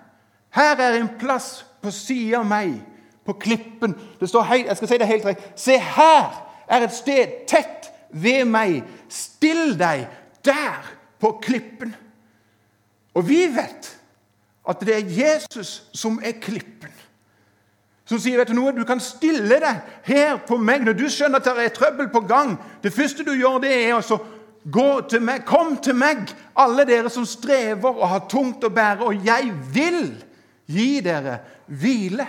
her 0.57 0.81
er 0.81 1.01
en 1.01 1.09
plass 1.21 1.67
på 1.85 1.91
sida 1.93 2.41
av 2.41 2.47
meg, 2.49 2.79
på 3.27 3.35
klippen. 3.41 3.93
Det 4.21 4.29
står 4.31 4.47
helt, 4.49 4.71
jeg 4.71 4.79
skal 4.79 4.89
si 4.89 4.99
det 5.03 5.09
helt 5.11 5.27
rett. 5.29 5.43
Se, 5.59 5.77
her 5.77 6.39
er 6.69 6.87
et 6.87 6.95
sted 6.97 7.35
tett 7.51 7.91
ved 8.11 8.47
meg. 8.49 8.79
Still 9.13 9.75
deg 9.79 10.07
der 10.47 10.87
på 11.21 11.35
klippen. 11.45 11.93
Og 13.17 13.27
vi 13.29 13.43
vet 13.53 13.91
at 14.67 14.81
det 14.87 14.97
er 14.97 15.13
Jesus 15.19 15.83
som 15.95 16.17
er 16.25 16.39
klippen. 16.41 16.76
Som 18.07 18.21
sier 18.23 18.39
vet 18.39 18.53
du 18.53 18.55
noe, 18.55 18.75
du 18.75 18.85
kan 18.87 19.03
stille 19.03 19.59
deg 19.59 19.83
her 20.07 20.39
på 20.47 20.59
meg 20.63 20.85
når 20.87 20.95
du 20.95 21.07
skjønner 21.11 21.43
at 21.43 21.49
det 21.59 21.65
er 21.65 21.75
trøbbel 21.75 22.09
på 22.13 22.23
gang. 22.29 22.55
Det 22.83 22.95
første 22.95 23.27
du 23.27 23.33
gjør, 23.35 23.59
det 23.65 23.73
er 23.75 23.97
å 23.99 24.21
gå 24.71 24.89
til 25.11 25.25
meg. 25.27 25.43
Kom 25.49 25.75
til 25.83 25.99
meg, 25.99 26.23
alle 26.55 26.87
dere 26.87 27.11
som 27.11 27.27
strever 27.27 27.91
og 27.91 28.07
har 28.13 28.29
tungt 28.31 28.65
å 28.67 28.71
bære, 28.71 29.07
og 29.07 29.27
jeg 29.27 29.51
vil 29.75 30.13
gi 30.71 31.01
dere 31.03 31.41
hvile. 31.67 32.27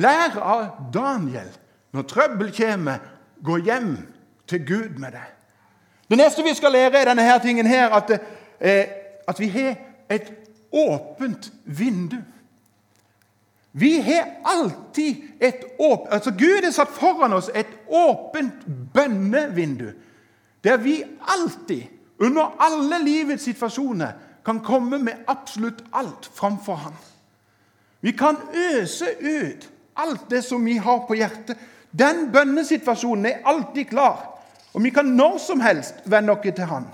Lær 0.00 0.36
av 0.40 0.92
Daniel. 0.92 1.48
Når 1.96 2.06
trøbbel 2.08 2.52
kommer, 2.54 3.00
gå 3.42 3.56
hjem 3.64 3.94
til 4.48 4.66
Gud 4.66 5.00
med 5.00 5.16
det. 5.16 5.24
Det 6.10 6.18
neste 6.18 6.44
vi 6.44 6.54
skal 6.54 6.72
lære, 6.74 7.00
er 7.00 7.10
denne 7.10 7.24
her 7.24 7.40
tingen 7.40 7.66
her, 7.66 7.90
at, 7.96 8.12
eh, 8.60 8.86
at 9.28 9.40
vi 9.40 9.48
har 9.48 9.76
et 10.10 10.32
åpent 10.72 11.52
vindu. 11.64 12.16
Vi 13.72 14.00
har 14.00 14.26
alltid 14.44 15.16
et 15.40 15.64
åpent 15.78 16.12
altså 16.12 16.30
Gud 16.30 16.64
har 16.64 16.72
satt 16.74 16.90
foran 16.90 17.32
oss 17.32 17.50
et 17.54 17.70
åpent 17.86 18.66
bønnevindu. 18.94 19.92
Der 20.64 20.76
vi 20.76 21.04
alltid, 21.20 21.82
under 22.18 22.56
alle 22.58 22.98
livets 23.04 23.44
situasjoner, 23.44 24.12
kan 24.44 24.60
komme 24.60 24.98
med 24.98 25.12
absolutt 25.26 25.84
alt 25.92 26.30
framfor 26.34 26.74
ham. 26.74 26.94
Vi 28.00 28.10
kan 28.10 28.36
øse 28.74 29.06
ut 29.20 29.70
alt 29.96 30.30
det 30.30 30.44
som 30.44 30.64
vi 30.64 30.76
har 30.76 31.06
på 31.06 31.14
hjertet. 31.14 31.56
Den 31.92 32.32
bønnesituasjonen 32.32 33.26
er 33.26 33.42
alltid 33.44 33.84
klar, 33.84 34.40
og 34.72 34.82
vi 34.82 34.90
kan 34.90 35.04
når 35.04 35.38
som 35.38 35.60
helst 35.60 35.94
vende 36.04 36.32
oss 36.32 36.42
til 36.44 36.64
Han. 36.64 36.86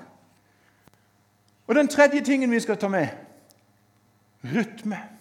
Og 1.66 1.75
Den 1.75 1.88
tredje 1.88 2.21
tingen 2.21 2.50
vi 2.50 2.61
skal 2.61 2.76
ta 2.76 2.88
med 2.88 3.09
rytme. 4.45 5.16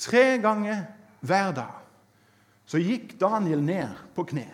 Tre 0.00 0.38
ganger 0.40 0.86
hver 1.20 1.52
dag 1.56 1.76
så 2.70 2.78
gikk 2.80 3.18
Daniel 3.20 3.60
ned 3.66 3.98
på 4.14 4.24
kne 4.30 4.46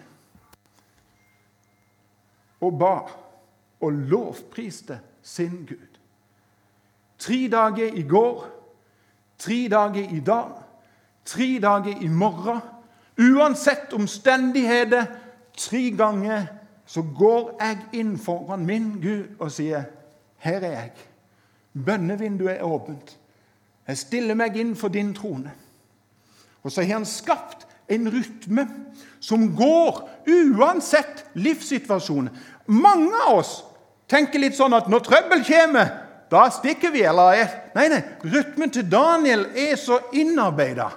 og 2.64 2.78
ba 2.80 2.94
og 3.84 3.98
lovpriste 4.10 4.96
sin 5.22 5.66
Gud. 5.68 5.98
Tre 7.20 7.40
dager 7.52 7.92
i 7.94 8.02
går 8.08 8.46
Tre 9.38 9.68
dager 9.68 10.08
i 10.16 10.20
dag, 10.20 10.50
tre 11.24 11.58
dager 11.62 12.00
i 12.00 12.08
morgen. 12.08 12.60
Uansett 13.18 13.92
omstendigheter, 13.92 15.04
tre 15.56 15.90
ganger 15.96 16.46
så 16.86 17.02
går 17.18 17.56
jeg 17.60 17.78
inn 18.00 18.18
foran 18.18 18.66
min 18.66 18.92
Gud 19.02 19.36
og 19.38 19.50
sier, 19.52 19.84
'Her 20.38 20.60
er 20.60 20.70
jeg.' 20.70 21.06
Bønnevinduet 21.86 22.56
er 22.56 22.62
åpent. 22.62 23.18
Jeg 23.87 23.99
stiller 24.00 24.38
meg 24.38 24.57
inn 24.59 24.75
for 24.78 24.93
din 24.93 25.12
trone. 25.14 25.52
Og 26.66 26.73
så 26.73 26.83
har 26.83 26.99
han 26.99 27.07
skapt 27.07 27.66
en 27.88 28.09
rytme 28.11 28.66
som 29.23 29.47
går 29.57 30.00
uansett 30.26 31.25
livssituasjon. 31.38 32.31
Mange 32.66 33.23
av 33.26 33.38
oss 33.38 33.52
tenker 34.11 34.43
litt 34.43 34.59
sånn 34.59 34.75
at 34.75 34.90
når 34.90 35.05
trøbbel 35.07 35.45
kommer, 35.47 35.93
da 36.31 36.49
stikker 36.50 36.90
vi. 36.90 37.05
eller 37.07 37.47
Nei, 37.76 37.88
nei. 37.93 38.02
Rytmen 38.26 38.73
til 38.75 38.88
Daniel 38.90 39.47
er 39.55 39.76
så 39.78 40.00
innarbeida 40.12 40.90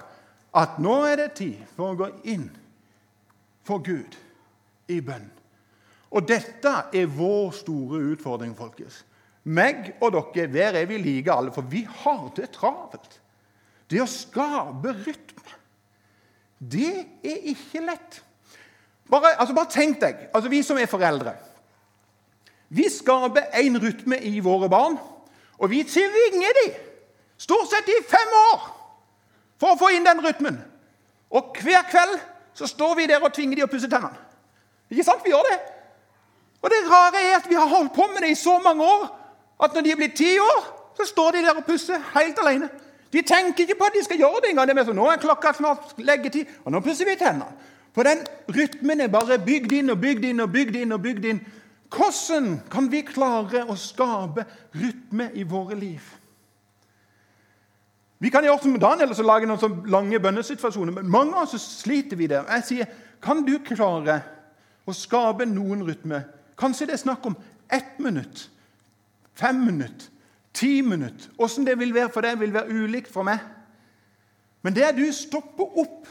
at 0.58 0.80
nå 0.82 1.04
er 1.06 1.22
det 1.22 1.34
tid 1.38 1.62
for 1.76 1.92
å 1.92 2.00
gå 2.00 2.10
inn 2.34 2.48
for 3.66 3.84
Gud 3.86 4.18
i 4.90 4.98
bønn. 5.06 5.30
Og 6.10 6.26
dette 6.26 6.72
er 6.94 7.12
vår 7.14 7.52
store 7.54 8.02
utfordring, 8.16 8.56
folkens. 8.58 9.04
Meg 9.44 9.94
og 10.02 10.14
dere, 10.14 10.48
hver 10.52 10.78
er 10.80 10.88
vi 10.90 10.98
like 11.02 11.32
alle, 11.34 11.54
for 11.54 11.68
vi 11.68 11.86
har 12.04 12.30
det 12.38 12.50
travelt. 12.56 13.20
Det 13.90 14.02
å 14.04 14.10
skape 14.10 14.94
rytme, 15.06 15.56
det 16.60 16.92
er 17.24 17.46
ikke 17.54 17.86
lett. 17.86 18.20
Bare, 19.10 19.34
altså 19.40 19.56
bare 19.58 19.72
tenk 19.74 20.02
deg, 20.02 20.28
altså 20.34 20.52
vi 20.52 20.60
som 20.66 20.78
er 20.78 20.90
foreldre. 20.92 21.34
Vi 22.70 22.86
skaper 22.94 23.50
en 23.58 23.80
rytme 23.82 24.20
i 24.30 24.40
våre 24.46 24.70
barn, 24.70 25.00
og 25.58 25.72
vi 25.72 25.82
tvinger 25.88 26.60
dem 26.62 26.76
stort 27.40 27.72
sett 27.72 27.88
i 27.90 28.02
fem 28.08 28.36
år 28.52 28.68
for 29.60 29.74
å 29.74 29.80
få 29.80 29.90
inn 29.96 30.06
den 30.06 30.22
rytmen. 30.24 30.60
Og 31.32 31.56
hver 31.64 31.86
kveld 31.90 32.18
så 32.58 32.68
står 32.68 32.96
vi 33.00 33.08
der 33.10 33.24
og 33.24 33.34
tvinger 33.34 33.62
dem 33.62 33.70
å 33.70 33.72
pusse 33.72 33.90
tennene. 33.90 34.18
Ikke 34.90 35.06
sant? 35.08 35.24
Vi 35.24 35.32
gjør 35.32 35.46
det. 35.48 35.58
Og 36.60 36.72
det 36.74 36.80
rare 36.90 37.22
er 37.24 37.38
at 37.38 37.48
vi 37.48 37.56
har 37.56 37.70
holdt 37.72 37.94
på 37.96 38.08
med 38.12 38.26
det 38.26 38.34
i 38.34 38.40
så 38.40 38.58
mange 38.64 38.84
år 38.84 39.08
at 39.60 39.74
når 39.76 39.86
de 39.86 39.92
er 39.92 40.00
blitt 40.00 40.16
ti 40.18 40.38
år, 40.40 40.68
så 40.98 41.08
står 41.08 41.32
de 41.32 41.44
der 41.46 41.58
og 41.60 41.66
pusser 41.68 42.00
helt 42.14 42.40
alene. 42.44 42.70
De 43.14 43.22
tenker 43.26 43.66
ikke 43.66 43.80
på 43.80 43.88
at 43.90 43.98
de 43.98 44.04
skal 44.06 44.22
gjøre 44.22 44.44
det 44.44 44.52
engang. 44.54 44.72
Sånn, 44.86 45.00
nå 45.00 45.08
er 45.10 45.22
klokka 45.22 45.54
snart 45.58 45.98
leggetid, 45.98 46.50
og 46.64 46.76
nå 46.76 46.82
pusser 46.86 47.10
vi 47.10 47.18
tennene. 47.20 47.50
For 47.96 48.06
den 48.06 48.22
rytmen 48.54 49.02
er 49.02 49.10
bare 49.12 49.40
bygd 49.42 49.74
inn 49.80 49.90
og 49.90 49.98
bygd 50.02 50.28
inn 50.30 50.44
og 50.46 50.52
bygd 50.54 50.76
inn. 50.78 50.94
og 50.94 51.02
bygd 51.02 51.26
inn. 51.26 51.42
Hvordan 51.90 52.60
kan 52.70 52.92
vi 52.92 53.02
klare 53.02 53.64
å 53.66 53.76
skape 53.76 54.46
rytme 54.78 55.32
i 55.34 55.44
våre 55.44 55.76
liv? 55.76 56.04
Vi 58.20 58.30
kan 58.30 58.44
gjøre 58.44 58.62
som 58.62 58.76
Daniel 58.80 59.14
og 59.16 59.26
lage 59.26 59.48
noen 59.48 59.62
sånne 59.62 59.90
lange 59.90 60.20
bønnesituasjoner, 60.20 60.92
men 61.00 61.10
mange 61.10 61.38
av 61.40 61.48
oss 61.48 61.80
sliter 61.80 62.20
vi 62.20 62.28
der. 62.28 62.46
Jeg 62.60 62.66
sier, 62.68 62.90
kan 63.24 63.42
du 63.48 63.56
klare 63.64 64.20
å 64.86 64.94
skape 64.94 65.48
noen 65.48 65.86
rytme? 65.88 66.22
Kanskje 66.60 66.90
det 66.90 66.98
er 66.98 67.04
snakk 67.06 67.26
om 67.26 67.38
ett 67.72 67.98
minutt, 68.04 68.50
fem 69.40 69.56
minutter, 69.56 70.10
ti 70.54 70.82
minutter 70.82 71.32
Åssen 71.40 71.66
det 71.66 71.78
vil 71.80 71.94
være 71.94 72.12
for 72.14 72.26
deg, 72.26 72.40
vil 72.40 72.54
være 72.54 72.70
ulikt 72.70 73.12
for 73.14 73.24
meg. 73.24 73.40
Men 74.62 74.76
det 74.76 74.84
er 74.84 74.96
du 74.98 75.06
stopper 75.12 75.78
opp 75.80 76.08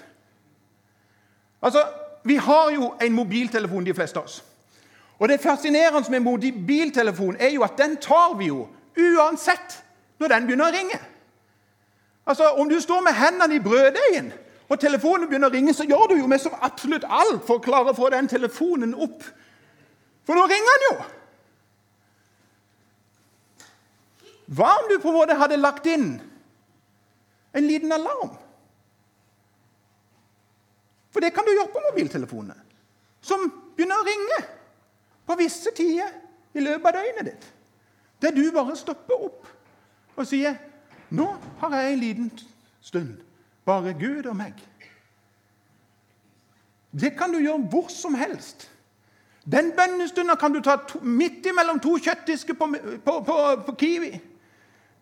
Altså, 1.62 1.84
Vi 2.24 2.36
har 2.36 2.70
jo 2.70 2.94
en 3.00 3.12
mobiltelefon, 3.12 3.86
de 3.86 3.94
fleste 3.94 4.18
av 4.18 4.24
oss. 4.24 4.44
Og 5.18 5.28
Det 5.28 5.40
fascinerende 5.40 6.10
med 6.10 6.20
mobiltelefon 6.20 7.36
er 7.38 7.50
jo 7.50 7.62
at 7.62 7.78
den 7.78 7.96
tar 7.96 8.36
vi 8.38 8.46
jo 8.46 8.68
uansett 8.98 9.82
når 10.18 10.28
den 10.28 10.46
begynner 10.46 10.68
å 10.68 10.74
ringe. 10.76 11.00
Altså, 12.26 12.44
Om 12.44 12.68
du 12.68 12.80
står 12.80 13.00
med 13.00 13.12
hendene 13.12 13.54
i 13.54 13.58
brøddeigen 13.58 14.32
og 14.68 14.80
telefonen 14.80 15.28
begynner 15.28 15.48
å 15.48 15.52
ringe, 15.52 15.74
så 15.74 15.84
gjør 15.84 16.10
du 16.10 16.16
jo 16.18 16.26
med 16.26 16.40
som 16.40 16.54
absolutt 16.60 17.04
alt 17.08 17.46
for 17.46 17.56
å 17.56 17.64
klare 17.64 17.90
å 17.90 17.96
få 17.96 18.10
den 18.12 18.28
telefonen 18.28 18.94
opp. 18.94 19.22
For 20.28 20.36
nå 20.36 20.44
ringer 20.44 20.74
den 20.74 20.86
jo! 20.90 20.96
Hva 24.48 24.68
om 24.80 24.88
du 24.88 24.96
på 25.00 25.10
en 25.10 25.18
måte 25.18 25.36
hadde 25.36 25.60
lagt 25.60 25.86
inn 25.86 26.14
en 27.52 27.66
liten 27.66 27.92
alarm? 27.92 28.32
For 31.12 31.24
det 31.24 31.34
kan 31.36 31.44
du 31.44 31.52
gjøre 31.52 31.72
på 31.72 31.82
mobiltelefonene, 31.88 32.56
som 33.20 33.44
begynner 33.76 34.00
å 34.00 34.06
ringe 34.08 34.40
på 35.28 35.36
visse 35.40 35.72
tider 35.76 36.12
i 36.56 36.64
løpet 36.64 36.88
av 36.88 36.98
døgnet 37.00 37.30
ditt. 37.32 37.46
Der 38.22 38.34
du 38.34 38.42
bare 38.54 38.76
stopper 38.76 39.28
opp 39.28 39.46
og 40.16 40.26
sier 40.26 40.56
'Nå 41.10 41.26
har 41.60 41.76
jeg 41.76 41.92
en 41.92 42.00
liten 42.00 42.32
stund, 42.80 43.16
bare 43.64 43.94
Gud 43.94 44.26
og 44.26 44.36
meg'. 44.36 44.60
Det 47.00 47.16
kan 47.16 47.32
du 47.32 47.38
gjøre 47.38 47.68
hvor 47.70 47.88
som 47.88 48.14
helst. 48.14 48.70
Den 49.52 49.72
bønnestunda 49.72 50.34
kan 50.34 50.52
du 50.52 50.60
ta 50.60 50.76
to, 50.76 51.00
midt 51.00 51.46
imellom 51.46 51.80
to 51.80 51.96
kjøttdisker 51.96 52.54
på, 52.54 52.68
på, 53.04 53.20
på, 53.24 53.36
på, 53.66 53.74
Kiwi. 53.80 54.20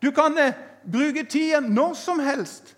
Du 0.01 0.11
kan 0.11 0.37
eh, 0.37 0.53
bruke 0.91 1.25
tida 1.29 1.59
når 1.59 1.93
som 1.99 2.19
helst 2.19 2.75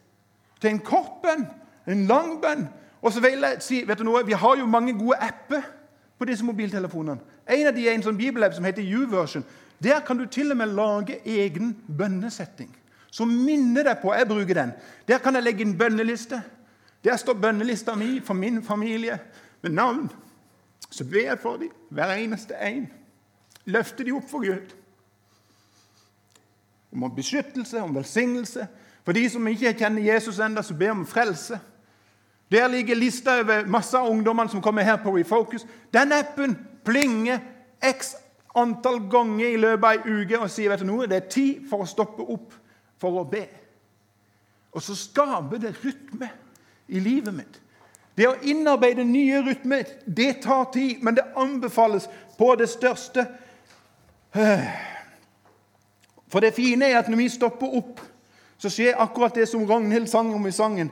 til 0.61 0.73
en 0.73 0.79
kort 0.83 1.21
bønn, 1.23 1.47
en 1.88 2.05
lang 2.07 2.41
bønn, 2.41 2.67
og 3.01 3.13
så 3.13 3.22
vil 3.24 3.39
jeg 3.39 3.61
si, 3.63 3.83
vet 3.87 4.00
du 4.00 4.03
noe, 4.03 4.25
Vi 4.25 4.35
har 4.35 4.57
jo 4.57 4.65
mange 4.65 4.94
gode 5.00 5.17
apper 5.20 5.61
på 6.20 6.25
disse 6.25 6.46
mobiltelefonene. 6.46 7.20
En 7.48 7.67
av 7.67 7.75
de 7.75 7.87
er 7.87 7.96
en 7.96 8.03
sånn 8.03 8.17
bibelapp 8.20 8.53
som 8.53 8.65
heter 8.67 8.83
YouVersion. 8.83 9.46
Der 9.83 10.01
kan 10.05 10.17
du 10.17 10.25
til 10.25 10.51
og 10.51 10.57
med 10.57 10.75
lage 10.75 11.22
egen 11.25 11.77
bønnesetting 11.87 12.75
som 13.11 13.29
minner 13.29 13.87
deg 13.87 14.01
på 14.01 14.13
Jeg 14.13 14.27
bruker 14.29 14.53
den. 14.53 14.72
Der 15.07 15.17
kan 15.17 15.35
jeg 15.35 15.44
legge 15.44 15.65
inn 15.65 15.77
bønneliste. 15.77 16.41
Der 17.03 17.17
står 17.17 17.39
bønnelista 17.41 17.96
mi 17.96 18.20
for 18.20 18.33
min 18.33 18.63
familie 18.63 19.20
med 19.61 19.72
navn. 19.72 20.09
Så 20.89 21.05
ber 21.05 21.25
jeg 21.25 21.39
for 21.39 21.57
dem, 21.57 21.72
hver 21.89 22.13
eneste 22.13 22.55
en. 22.55 22.89
Løfter 23.65 24.03
de 24.03 24.13
opp 24.13 24.29
for 24.29 24.46
Gud. 24.46 24.75
Om 26.93 27.11
beskyttelse, 27.15 27.81
om 27.81 27.95
velsignelse. 27.95 28.67
For 29.05 29.13
de 29.13 29.29
som 29.29 29.47
ikke 29.47 29.73
kjenner 29.77 30.05
Jesus 30.05 30.39
ennå, 30.39 30.61
så 30.61 30.73
ber 30.73 30.91
om 30.91 31.05
frelse. 31.07 31.59
Der 32.51 32.67
ligger 32.67 32.95
lista 32.95 33.39
over 33.41 33.65
masse 33.67 33.97
av 33.97 34.09
ungdommene 34.09 34.49
som 34.49 34.61
kommer 34.61 34.81
her 34.81 34.97
på 35.03 35.13
Refocus. 35.17 35.67
Den 35.93 36.11
appen 36.11 36.57
plinger 36.85 37.39
x 37.81 38.15
antall 38.55 38.99
ganger 39.09 39.47
i 39.47 39.57
løpet 39.61 39.85
av 39.85 40.07
ei 40.07 40.21
uke 40.23 40.39
og 40.41 40.49
sier 40.51 40.71
vet 40.71 40.81
du 40.81 40.87
noe, 40.89 41.07
det 41.07 41.19
er 41.19 41.31
tid 41.31 41.65
for 41.69 41.83
å 41.83 41.89
stoppe 41.89 42.25
opp 42.25 42.55
for 42.99 43.21
å 43.21 43.25
be. 43.29 43.45
Og 44.73 44.83
så 44.83 44.97
skaper 44.97 45.61
det 45.61 45.75
rytme 45.83 46.29
i 46.89 47.01
livet 47.01 47.33
mitt. 47.33 47.59
Det 48.17 48.27
å 48.27 48.37
innarbeide 48.43 49.05
nye 49.07 49.39
rytmer 49.45 49.87
det 50.05 50.41
tar 50.43 50.65
tid, 50.73 51.03
men 51.05 51.15
det 51.15 51.29
anbefales 51.39 52.09
på 52.37 52.51
det 52.59 52.67
største. 52.69 53.25
For 56.29 56.39
det 56.39 56.53
fine 56.53 56.85
er 56.85 57.00
at 57.00 57.09
når 57.09 57.18
vi 57.18 57.29
stopper 57.29 57.77
opp, 57.77 58.01
så 58.57 58.70
skjer 58.70 59.00
akkurat 59.00 59.35
det 59.35 59.48
som 59.50 59.65
Ragnhild 59.65 60.07
sang 60.07 60.33
om 60.35 60.48
i 60.48 60.51
sangen 60.51 60.92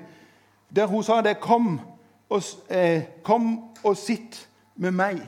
der 0.76 0.88
hun 0.88 1.04
sa 1.04 1.22
det 1.22 1.40
'Kom 1.40 1.80
og, 2.30 2.42
eh, 2.70 3.04
kom 3.24 3.76
og 3.84 3.98
sitt 3.98 4.50
med 4.76 4.92
meg'. 4.92 5.28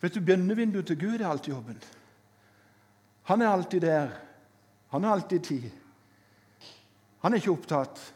Vet 0.00 0.14
du, 0.14 0.20
Bønnevinduet 0.20 0.86
til 0.86 1.00
Gud 1.00 1.20
er 1.20 1.28
alltid 1.28 1.54
åpent. 1.54 1.98
Han 3.22 3.42
er 3.42 3.48
alltid 3.48 3.80
der. 3.80 4.08
Han 4.88 5.02
har 5.02 5.12
alltid 5.12 5.40
tid. 5.40 5.70
Han 7.22 7.32
er 7.32 7.36
ikke 7.36 7.50
opptatt. 7.50 8.14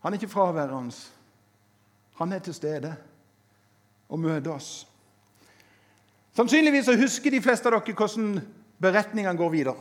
Han 0.00 0.12
er 0.12 0.16
ikke 0.16 0.32
fraværende. 0.32 0.94
Han 2.14 2.32
er 2.32 2.38
til 2.38 2.54
stede 2.54 2.96
og 4.08 4.18
møter 4.18 4.50
oss. 4.50 4.88
Sannsynligvis 6.34 6.90
husker 6.98 7.30
de 7.30 7.42
fleste 7.42 7.70
av 7.70 7.76
dere 7.78 7.94
hvordan 7.94 8.40
beretningene 8.82 9.38
går 9.38 9.52
videre. 9.52 9.76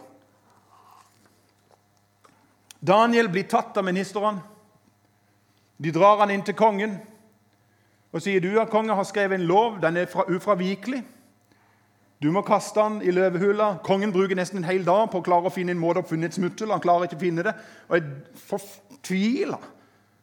Daniel 2.83 3.29
blir 3.31 3.47
tatt 3.49 3.77
av 3.79 3.85
ministeren. 3.87 4.41
De 5.77 5.91
drar 5.91 6.19
han 6.21 6.31
inn 6.31 6.43
til 6.45 6.57
kongen 6.57 6.99
og 8.13 8.21
sier 8.21 8.43
du 8.43 8.51
at 8.61 8.69
kongen 8.69 8.93
har 8.93 9.07
skrevet 9.09 9.39
en 9.39 9.47
lov. 9.49 9.79
Den 9.81 9.97
er 9.97 10.11
ufravikelig. 10.29 11.01
Du 12.21 12.29
må 12.31 12.43
kaste 12.45 12.79
han 12.79 13.01
i 13.01 13.11
løvehula. 13.11 13.79
Kongen 13.83 14.13
bruker 14.13 14.37
nesten 14.37 14.61
en 14.61 14.67
hel 14.69 14.85
dag 14.85 15.09
på 15.11 15.19
å 15.19 15.25
klare 15.25 15.49
å 15.49 15.53
finne 15.53 15.73
en 15.73 15.81
måte 15.81 16.03
å 16.03 16.07
finne 16.07 16.29
et 16.29 16.37
smutthull. 16.37 16.71
Han 16.71 16.83
klarer 16.83 17.09
ikke 17.09 17.17
å 17.17 17.23
finne 17.23 17.43
det, 17.43 17.55
og 17.89 17.97
er 17.97 18.05
fortvila, 18.45 19.57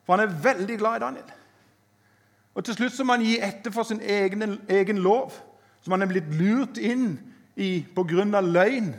for 0.06 0.14
han 0.14 0.24
er 0.24 0.38
veldig 0.46 0.78
glad 0.80 1.00
i 1.00 1.02
Daniel. 1.02 1.34
Og 2.54 2.64
Til 2.64 2.78
slutt 2.78 2.94
så 2.94 3.04
må 3.04 3.18
han 3.18 3.26
gi 3.26 3.36
etter 3.42 3.74
for 3.74 3.88
sin 3.88 4.00
egen, 4.00 4.60
egen 4.68 5.02
lov, 5.02 5.34
som 5.80 5.92
han 5.92 6.02
er 6.02 6.10
blitt 6.10 6.34
lurt 6.34 6.78
inn 6.78 7.18
i 7.56 7.86
pga. 7.94 8.40
løgn 8.40 8.94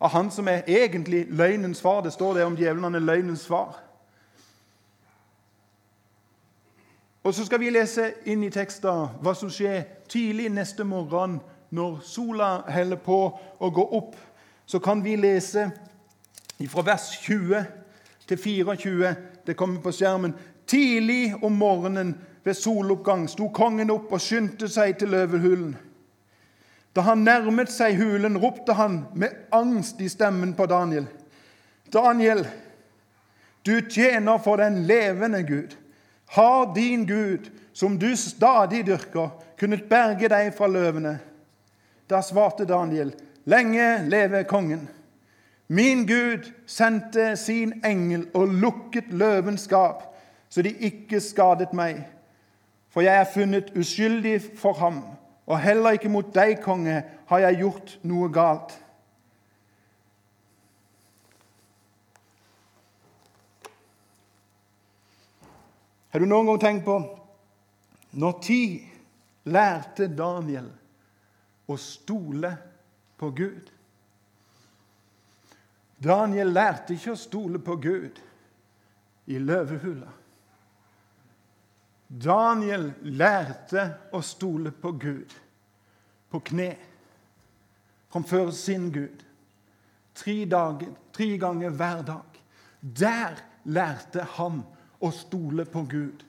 av 0.00 0.10
han 0.10 0.30
som 0.30 0.48
er 0.48 0.62
egentlig 0.66 1.26
løgnens 1.30 1.80
far. 1.80 2.02
Det 2.02 2.12
står 2.12 2.34
det 2.34 2.44
om 2.44 2.56
djevelen, 2.56 2.84
han 2.84 2.94
er 2.94 3.00
løgnens 3.00 3.46
far. 3.46 3.80
Og 7.22 7.34
Så 7.34 7.44
skal 7.44 7.60
vi 7.60 7.70
lese 7.70 8.12
inn 8.26 8.42
i 8.42 8.50
teksten 8.50 9.08
hva 9.22 9.34
som 9.34 9.50
skjer 9.50 9.84
tidlig 10.08 10.48
neste 10.50 10.84
morgen 10.84 11.40
når 11.70 12.00
sola 12.02 12.64
heller 12.68 12.98
på 12.98 13.18
å 13.60 13.70
gå 13.70 13.84
opp. 13.94 14.16
Så 14.66 14.78
kan 14.78 15.04
vi 15.04 15.16
lese 15.16 15.70
fra 16.68 16.82
vers 16.82 17.06
20 17.22 17.64
til 18.26 18.38
24. 18.38 19.14
Det 19.46 19.56
kommer 19.56 19.80
på 19.80 19.92
skjermen. 19.92 20.34
Tidlig 20.66 21.34
om 21.42 21.52
morgenen 21.52 22.16
ved 22.44 22.54
soloppgang 22.54 23.28
sto 23.30 23.48
kongen 23.54 23.90
opp 23.90 24.12
og 24.12 24.20
skyndte 24.20 24.68
seg 24.68 24.98
til 24.98 25.14
løvehulen. 25.14 25.76
Da 26.92 27.00
han 27.06 27.24
nærmet 27.24 27.72
seg 27.72 27.96
hulen, 27.96 28.36
ropte 28.40 28.74
han 28.76 29.04
med 29.16 29.48
angst 29.54 30.00
i 30.00 30.10
stemmen 30.12 30.52
på 30.56 30.66
Daniel. 30.68 31.06
Daniel, 31.92 32.44
du 33.66 33.80
tjener 33.88 34.38
for 34.44 34.60
den 34.60 34.82
levende 34.86 35.42
Gud. 35.42 35.76
Har 36.36 36.74
din 36.74 37.06
Gud, 37.06 37.48
som 37.72 37.98
du 37.98 38.16
stadig 38.16 38.86
dyrker, 38.86 39.30
kunnet 39.58 39.88
berge 39.88 40.28
deg 40.28 40.52
fra 40.56 40.68
løvene? 40.68 41.16
Da 42.08 42.20
svarte 42.24 42.68
Daniel, 42.68 43.14
lenge 43.44 44.04
leve 44.08 44.44
kongen. 44.44 44.88
Min 45.72 46.04
Gud 46.06 46.50
sendte 46.66 47.36
sin 47.36 47.78
engel 47.84 48.26
og 48.36 48.52
lukket 48.52 49.08
løvens 49.08 49.64
skap, 49.64 50.02
så 50.48 50.62
de 50.62 50.74
ikke 50.76 51.20
skadet 51.24 51.72
meg. 51.72 52.02
For 52.92 53.00
jeg 53.00 53.16
er 53.16 53.32
funnet 53.32 53.72
uskyldig 53.78 54.36
for 54.60 54.76
ham 54.76 55.00
og 55.46 55.58
heller 55.58 55.96
ikke 55.96 56.10
mot 56.12 56.28
deg, 56.34 56.60
konge, 56.62 57.02
har 57.26 57.44
jeg 57.46 57.58
gjort 57.64 57.96
noe 58.06 58.28
galt. 58.32 58.76
Har 66.12 66.20
du 66.20 66.28
noen 66.28 66.50
gang 66.50 66.60
tenkt 66.60 66.84
på 66.84 66.98
når 68.20 68.40
tid 68.44 69.48
lærte 69.48 70.10
Daniel 70.12 70.68
å 71.72 71.76
stole 71.80 72.50
på 73.16 73.30
Gud? 73.32 73.70
Daniel 76.02 76.52
lærte 76.52 76.98
ikke 76.98 77.14
å 77.14 77.20
stole 77.20 77.62
på 77.64 77.78
Gud 77.80 78.20
i 79.32 79.38
løvehula. 79.40 80.10
Daniel 82.12 82.90
lærte 83.08 83.86
å 84.12 84.20
stole 84.24 84.72
på 84.76 84.92
Gud 85.00 85.32
på 86.32 86.40
kne 86.44 86.74
framfor 88.12 88.50
sin 88.56 88.90
Gud. 88.92 89.22
Tre, 90.14 90.34
dager, 90.44 90.92
tre 91.12 91.30
ganger 91.40 91.72
hver 91.72 92.02
dag. 92.04 92.42
Der 92.80 93.40
lærte 93.64 94.26
han 94.36 94.60
å 95.00 95.10
stole 95.14 95.64
på 95.64 95.86
Gud. 95.88 96.24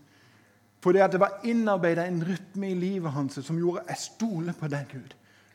Fordi 0.84 1.04
det 1.12 1.20
var 1.20 1.44
innarbeida 1.48 2.06
en 2.08 2.24
rytme 2.24 2.72
i 2.72 2.80
livet 2.80 3.12
hans 3.12 3.40
som 3.44 3.60
gjorde 3.60 3.84
jeg 3.88 4.04
stoler 4.04 4.56
på 4.56 4.68
deg, 4.72 4.88
Gud. 4.92 5.14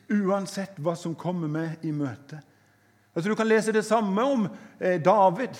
Uansett 0.08 0.76
hva 0.80 0.94
som 0.96 1.16
kommer 1.16 1.48
med 1.52 1.84
i 1.84 1.92
møte. 1.92 2.40
Altså, 3.14 3.28
du 3.28 3.36
kan 3.36 3.48
lese 3.48 3.72
det 3.72 3.84
samme 3.84 4.24
om 4.24 4.46
eh, 4.80 5.00
David. 5.00 5.56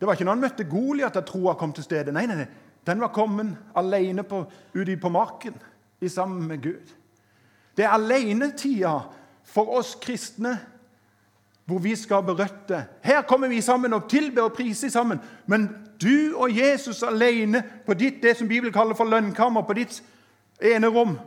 Det 0.00 0.08
var 0.08 0.16
ikke 0.16 0.24
når 0.28 0.36
han 0.36 0.44
møtte 0.44 0.68
Goliat 0.68 1.16
at 1.16 1.28
troa 1.28 1.54
kom 1.56 1.72
til 1.76 1.84
stede. 1.84 2.12
Nei, 2.12 2.26
nei, 2.28 2.42
nei. 2.42 2.48
Den 2.86 3.00
var 3.00 3.12
kommet 3.14 3.56
alene 3.76 4.22
på, 4.22 4.44
ute 4.74 4.96
på 4.96 5.08
marken 5.08 5.54
i 6.00 6.08
sammen 6.08 6.48
med 6.48 6.62
Gud. 6.62 6.94
Det 7.76 7.84
er 7.84 7.94
alenetida 7.94 8.98
for 9.44 9.78
oss 9.78 9.94
kristne 10.00 10.58
hvor 11.70 11.78
vi 11.78 11.94
skaper 11.96 12.34
røtter. 12.34 12.82
Her 13.02 13.22
kommer 13.22 13.48
vi 13.48 13.60
sammen 13.60 13.92
og 13.92 14.08
tilber 14.10 14.42
og 14.42 14.52
priser 14.52 14.88
sammen. 14.88 15.20
Men 15.46 15.68
du 16.02 16.34
og 16.36 16.50
Jesus 16.58 17.02
alene 17.02 17.62
på 17.86 17.94
ditt 17.94 18.22
det 18.22 18.36
som 18.36 18.48
Bibelen 18.48 18.72
kaller 18.72 18.94
for 18.94 19.04
lønnkammer, 19.04 19.62
på 19.62 19.76
ditt 19.78 20.02
enerom 20.60 21.18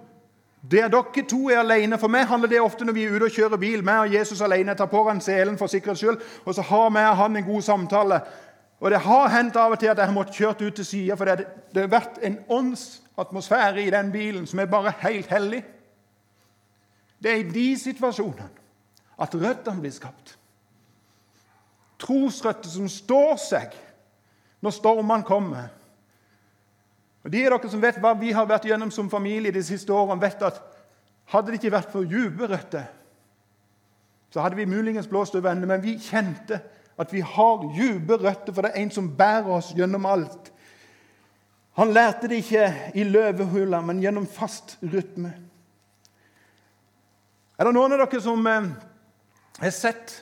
Der 0.72 0.88
dere 0.88 1.24
to 1.28 1.50
er 1.50 1.60
alene 1.60 1.98
For 2.00 2.08
meg 2.08 2.28
handler 2.28 2.48
det 2.48 2.62
ofte 2.62 2.86
når 2.86 2.94
vi 2.94 3.04
er 3.04 3.16
ute 3.16 3.28
og 3.28 3.32
kjører 3.36 3.60
bil. 3.60 3.84
meg 3.84 4.00
og 4.00 4.13
Jesus 4.13 4.42
alene 4.42 4.76
tar 4.76 4.88
på 4.88 5.02
han 5.10 5.22
selen 5.22 5.58
for 5.58 5.68
sikkerhets 5.68 6.00
skyld, 6.00 6.22
og 6.46 6.56
så 6.56 6.62
har 6.62 6.89
vi 6.89 7.00
og 7.00 7.18
han 7.18 7.36
en 7.36 7.44
god 7.44 7.62
samtale. 7.62 8.22
Og 8.84 8.91
Det 8.91 9.00
har 9.00 9.30
hendt 9.32 9.56
av 9.56 9.72
og 9.72 9.80
til 9.80 9.88
at 9.88 9.98
jeg 9.98 10.06
har 10.10 10.13
måttet 10.13 10.36
kjørt 10.36 10.62
ut 10.62 10.76
til 10.76 10.86
sida, 10.86 11.15
for 11.15 11.30
det, 11.30 11.46
det 11.72 11.86
har 11.86 11.91
vært 11.93 12.17
en 12.19 12.34
åndsatmosfære 12.52 13.86
i 13.86 13.91
den 13.93 14.10
bilen 14.12 14.48
som 14.48 14.60
er 14.60 14.67
bare 14.67 14.91
helt 15.06 15.30
hellig. 15.32 15.62
Det 17.24 17.32
er 17.32 17.39
i 17.39 17.54
de 17.54 17.69
situasjonene 17.80 18.50
at 19.24 19.38
røttene 19.39 19.80
blir 19.80 19.96
skapt. 19.96 20.36
Trosrøtter 22.04 22.74
som 22.74 22.91
står 22.91 23.39
seg 23.39 23.80
når 24.60 24.76
stormene 24.76 25.24
kommer. 25.24 25.72
Og 27.24 27.32
De 27.32 27.46
av 27.48 27.56
dere 27.56 27.72
som 27.72 27.88
vet 27.88 28.04
hva 28.04 28.12
vi 28.19 28.36
har 28.36 28.52
vært 28.52 28.67
gjennom 28.67 28.91
som 28.91 29.08
familie 29.08 29.56
de 29.56 29.63
siste 29.63 29.96
årene, 29.96 30.19
vet 30.19 30.43
at 30.43 30.60
hadde 31.32 31.54
det 31.54 31.62
ikke 31.62 31.78
vært 31.78 31.96
for 31.96 32.04
dype 32.04 32.52
røtter, 32.52 32.91
så 34.28 34.43
hadde 34.43 34.60
vi 34.60 34.67
muligens 34.67 35.08
blåst 35.08 35.39
over 35.39 35.54
ende. 35.54 35.72
Men 35.72 35.80
vi 35.80 35.96
kjente 36.04 36.60
at 37.00 37.14
vi 37.14 37.22
har 37.26 37.64
dype 37.76 38.18
røtter, 38.22 38.54
for 38.54 38.62
det 38.66 38.74
er 38.74 38.84
en 38.84 38.92
som 38.94 39.10
bærer 39.18 39.50
oss 39.56 39.72
gjennom 39.78 40.06
alt. 40.06 40.52
Han 41.80 41.94
lærte 41.94 42.30
det 42.30 42.44
ikke 42.44 42.92
i 42.96 43.04
løvehula, 43.04 43.82
men 43.82 44.02
gjennom 44.02 44.28
fast 44.30 44.78
rytme. 44.82 45.34
Er 47.58 47.66
det 47.66 47.74
noen 47.74 47.96
av 47.96 48.04
dere 48.04 48.22
som 48.22 48.46
eh, 48.50 48.70
har 49.62 49.74
sett 49.74 50.14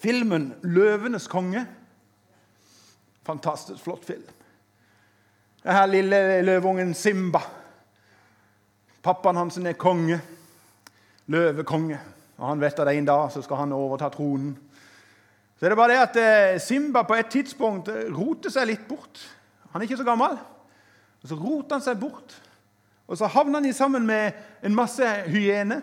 filmen 0.00 0.54
'Løvenes 0.62 1.28
konge'? 1.28 1.66
Fantastisk 3.26 3.82
flott 3.82 4.04
film. 4.04 4.24
Det 5.62 5.74
her 5.74 5.86
lille 5.86 6.42
løveungen 6.46 6.94
Simba. 6.94 7.40
Pappaen 9.02 9.36
hans 9.36 9.56
er 9.58 9.72
konge. 9.72 10.20
Løvekonge. 11.26 11.98
Og 12.36 12.48
han 12.48 12.60
vet 12.60 12.78
at 12.80 12.92
en 12.92 13.08
dag 13.08 13.30
så 13.32 13.42
skal 13.42 13.62
han 13.64 13.72
overta 13.72 14.08
tronen. 14.12 14.56
Så 15.56 15.66
er 15.66 15.72
det 15.72 15.78
bare 15.78 15.92
det 15.92 16.02
at 16.02 16.16
eh, 16.20 16.60
Simba 16.60 17.02
på 17.02 17.16
et 17.16 17.30
tidspunkt 17.32 17.88
eh, 17.88 18.10
roter 18.12 18.52
seg 18.52 18.68
litt 18.68 18.84
bort. 18.88 19.22
Han 19.72 19.80
er 19.80 19.88
ikke 19.88 19.96
så 20.02 20.04
gammel. 20.04 20.36
Og 21.22 21.28
Så 21.28 21.38
roter 21.40 21.78
han 21.78 21.84
seg 21.84 22.00
bort. 22.00 22.36
Og 23.08 23.16
så 23.16 23.26
havner 23.26 23.60
han 23.60 23.72
sammen 23.72 24.06
med 24.06 24.32
en 24.62 24.74
masse 24.74 25.06
hyener. 25.26 25.80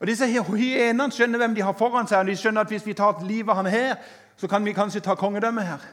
Og 0.00 0.06
Disse 0.10 0.26
hyenene 0.26 1.12
skjønner 1.14 1.38
hvem 1.38 1.54
de 1.54 1.62
har 1.62 1.76
foran 1.78 2.08
seg, 2.10 2.18
og 2.18 2.26
de 2.26 2.34
skjønner 2.36 2.64
at 2.64 2.72
hvis 2.74 2.86
vi 2.86 2.94
tar 2.98 3.22
livet 3.22 3.52
av 3.52 3.60
han 3.60 3.70
her, 3.70 4.00
så 4.36 4.48
kan 4.50 4.64
vi 4.64 4.74
kanskje 4.74 5.04
ta 5.04 5.14
kongedømmet 5.14 5.68
her. 5.68 5.84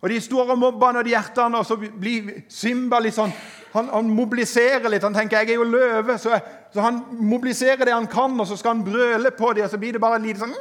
Og 0.00 0.08
De 0.08 0.20
står 0.20 0.50
og 0.54 0.62
og 0.64 1.04
de 1.04 1.10
hjertene, 1.10 1.58
og 1.58 1.66
så 1.66 1.76
blir 1.76 2.44
Simba 2.48 2.98
litt 2.98 3.14
sånn 3.14 3.32
han, 3.76 3.90
han, 3.92 4.08
mobiliserer 4.10 4.88
litt. 4.90 5.04
Han 5.04 5.14
tenker 5.14 5.42
jeg 5.42 5.54
er 5.54 5.60
jo 5.60 5.68
løve, 5.68 6.18
så, 6.18 6.38
så, 6.72 6.80
han 6.80 7.02
mobiliserer 7.20 7.84
det 7.84 7.94
han 7.94 8.08
kan, 8.10 8.34
og 8.40 8.48
så 8.48 8.56
skal 8.56 8.76
han 8.76 8.84
brøle 8.86 9.30
på 9.36 9.52
dem, 9.56 9.64
og 9.66 9.72
så 9.72 9.80
blir 9.80 9.96
det 9.96 10.02
bare 10.02 10.20
en 10.20 10.28
liten 10.28 10.46
sånn 10.46 10.56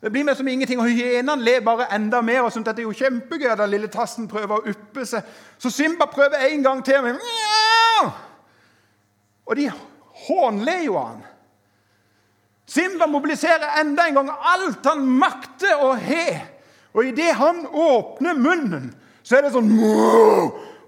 det 0.00 0.08
blir 0.10 0.24
mer 0.24 0.34
som 0.34 0.48
ingenting, 0.48 0.80
og 0.80 0.88
Hyenene 0.88 1.44
ler 1.44 1.60
bare 1.60 1.90
enda 1.92 2.22
mer. 2.24 2.40
og 2.40 2.52
sånt, 2.52 2.66
Det 2.66 2.78
er 2.78 2.82
jo 2.82 2.92
kjempegøy 2.92 3.56
den 3.56 3.70
lille 3.70 3.88
tassen 3.92 4.28
prøver 4.28 4.56
å 4.56 4.70
uppe 4.72 5.04
seg. 5.04 5.26
Så 5.58 5.70
Simba 5.70 6.06
prøver 6.08 6.40
en 6.48 6.62
gang 6.62 6.84
til. 6.84 7.02
Men, 7.04 7.18
og 9.46 9.56
de 9.56 9.70
hånler 10.28 10.86
jo 10.86 10.96
han. 10.96 11.20
Simba 12.66 13.06
mobiliserer 13.06 13.80
enda 13.80 14.06
en 14.08 14.14
gang 14.14 14.30
alt 14.54 14.86
han 14.86 15.04
makter 15.04 15.84
å 15.84 15.92
he. 15.98 16.40
Og 16.94 17.04
idet 17.04 17.34
han 17.36 17.66
åpner 17.66 18.34
munnen, 18.34 18.94
så 19.22 19.36
er 19.36 19.42
det 19.42 19.52
sånn 19.52 19.68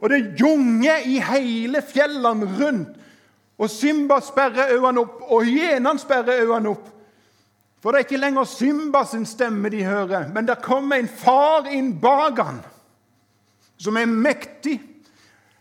Og 0.02 0.10
det 0.10 0.34
junger 0.40 1.04
i 1.06 1.20
hele 1.22 1.82
fjellene 1.86 2.48
rundt. 2.58 2.98
Og 3.58 3.70
Simba 3.70 4.18
sperrer 4.20 4.72
øynene 4.74 5.04
opp, 5.04 5.20
og 5.30 5.44
hyenene 5.46 5.98
sperrer 6.00 6.42
øynene 6.42 6.72
opp. 6.72 6.88
For 7.82 7.90
det 7.90 8.00
er 8.00 8.06
ikke 8.06 8.22
lenger 8.22 8.44
Simba 8.44 9.04
sin 9.06 9.26
stemme 9.26 9.70
de 9.70 9.84
hører, 9.84 10.28
men 10.34 10.46
det 10.46 10.62
kommer 10.62 10.98
en 10.98 11.08
far 11.08 11.66
inn 11.70 11.92
bak 12.00 12.38
han, 12.38 12.60
som 13.78 13.96
er 13.98 14.06
mektig. 14.06 14.80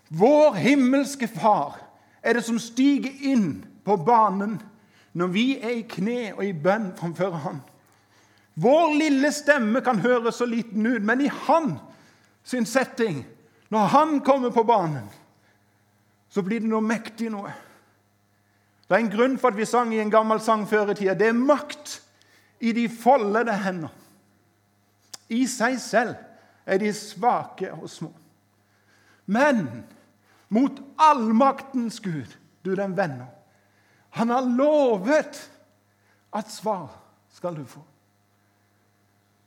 Vår 0.10 0.58
himmelske 0.58 1.28
far 1.28 1.80
er 2.22 2.38
det 2.38 2.44
som 2.46 2.60
stiger 2.62 3.14
inn 3.32 3.64
på 3.86 3.98
banen 4.06 4.60
når 5.18 5.28
vi 5.34 5.46
er 5.60 5.76
i 5.80 5.86
kne 5.90 6.34
og 6.36 6.44
i 6.46 6.54
bønn 6.54 6.92
framfor 6.98 7.38
han. 7.46 7.62
Vår 8.62 8.94
lille 9.00 9.32
stemme 9.34 9.82
kan 9.82 10.00
høres 10.04 10.38
så 10.40 10.46
liten 10.46 10.86
ut, 10.86 11.02
men 11.02 11.22
i 11.26 11.30
han 11.48 11.74
sin 12.44 12.66
setting, 12.66 13.24
når 13.72 13.92
han 13.94 14.20
kommer 14.20 14.52
på 14.52 14.64
banen, 14.68 15.08
så 16.30 16.44
blir 16.44 16.60
det 16.64 16.70
noe 16.72 16.84
mektig 16.84 17.30
noe. 17.32 17.52
Det 18.88 18.98
er 18.98 19.06
en 19.06 19.12
grunn 19.12 19.38
for 19.40 19.52
at 19.52 19.60
vi 19.60 19.68
sang 19.68 19.94
i 19.96 20.02
en 20.04 20.12
gammel 20.12 20.42
sang 20.44 20.66
før 20.68 20.92
i 20.92 20.98
tida. 21.00 21.16
Det 21.16 21.30
er 21.32 21.38
makt 21.38 21.94
i 22.60 22.74
de 22.76 22.90
foldede 22.92 23.56
hender. 23.64 23.94
I 25.32 25.46
seg 25.48 25.78
selv 25.80 26.18
er 26.68 26.82
de 26.82 26.92
svake 26.96 27.72
og 27.72 27.88
små. 27.90 28.12
Men 29.32 29.64
mot 30.52 30.82
allmaktens 31.00 32.02
Gud, 32.04 32.36
du 32.66 32.76
den 32.76 32.98
venner, 32.98 33.30
han 34.12 34.30
har 34.36 34.44
lovet 34.44 35.40
at 36.36 36.52
svar 36.52 36.90
skal 37.32 37.56
du 37.56 37.64
få. 37.64 37.80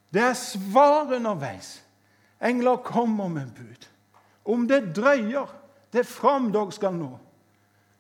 Det 0.09 0.23
er 0.23 0.37
svar 0.39 1.13
underveis. 1.13 1.83
Engler 2.41 2.81
kommer 2.81 3.29
med 3.29 3.53
bud. 3.53 3.89
Om 4.45 4.67
det 4.69 4.95
drøyer, 4.97 5.49
det 5.93 6.07
fram 6.07 6.51
dere 6.53 6.73
skal 6.75 6.97
nå. 6.97 7.13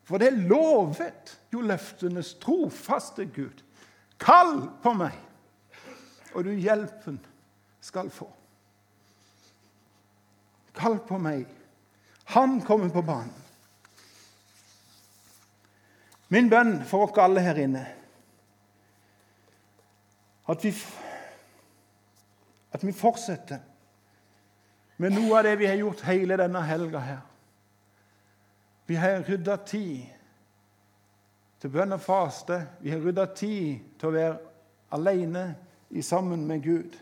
For 0.04 0.20
det 0.20 0.28
er 0.28 0.42
lovet 0.50 1.36
jo 1.52 1.62
løftenes 1.64 2.34
trofaste 2.42 3.24
Gud. 3.32 3.62
Kall 4.20 4.58
på 4.82 4.92
meg, 4.96 5.16
og 6.34 6.44
du 6.44 6.52
hjelpen 6.52 7.18
skal 7.84 8.10
få. 8.12 8.28
Kall 10.74 10.98
på 11.06 11.18
meg. 11.22 11.46
Han 12.34 12.60
kommer 12.66 12.92
på 12.92 13.02
banen. 13.04 13.32
Min 16.32 16.48
bønn 16.50 16.80
for 16.88 17.06
oss 17.06 17.18
alle 17.20 17.42
her 17.44 17.58
inne 17.62 17.84
at 20.50 20.64
vi, 20.64 20.72
at 22.72 22.82
vi 22.84 22.92
fortsetter 22.92 23.62
med 24.96 25.14
noe 25.14 25.38
av 25.38 25.44
det 25.46 25.56
vi 25.58 25.66
har 25.66 25.78
gjort 25.80 26.04
hele 26.06 26.36
denne 26.38 26.62
helga 26.62 27.00
her. 27.02 27.22
Vi 28.86 28.94
har 29.00 29.24
rydda 29.24 29.56
tid 29.66 30.04
til 31.60 31.72
bønn 31.72 31.96
og 31.96 32.02
faste. 32.04 32.60
Vi 32.80 32.92
har 32.92 33.00
rydda 33.00 33.26
tid 33.34 33.80
til 33.98 34.10
å 34.10 34.14
være 34.14 34.38
alene 34.94 35.44
sammen 36.02 36.46
med 36.46 36.62
Gud. 36.62 36.96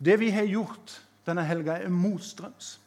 Det 0.00 0.16
vi 0.20 0.30
har 0.30 0.48
gjort 0.48 0.96
denne 1.26 1.44
helga 1.44 1.76
er 1.78 1.92
motstrøms. 1.92 2.80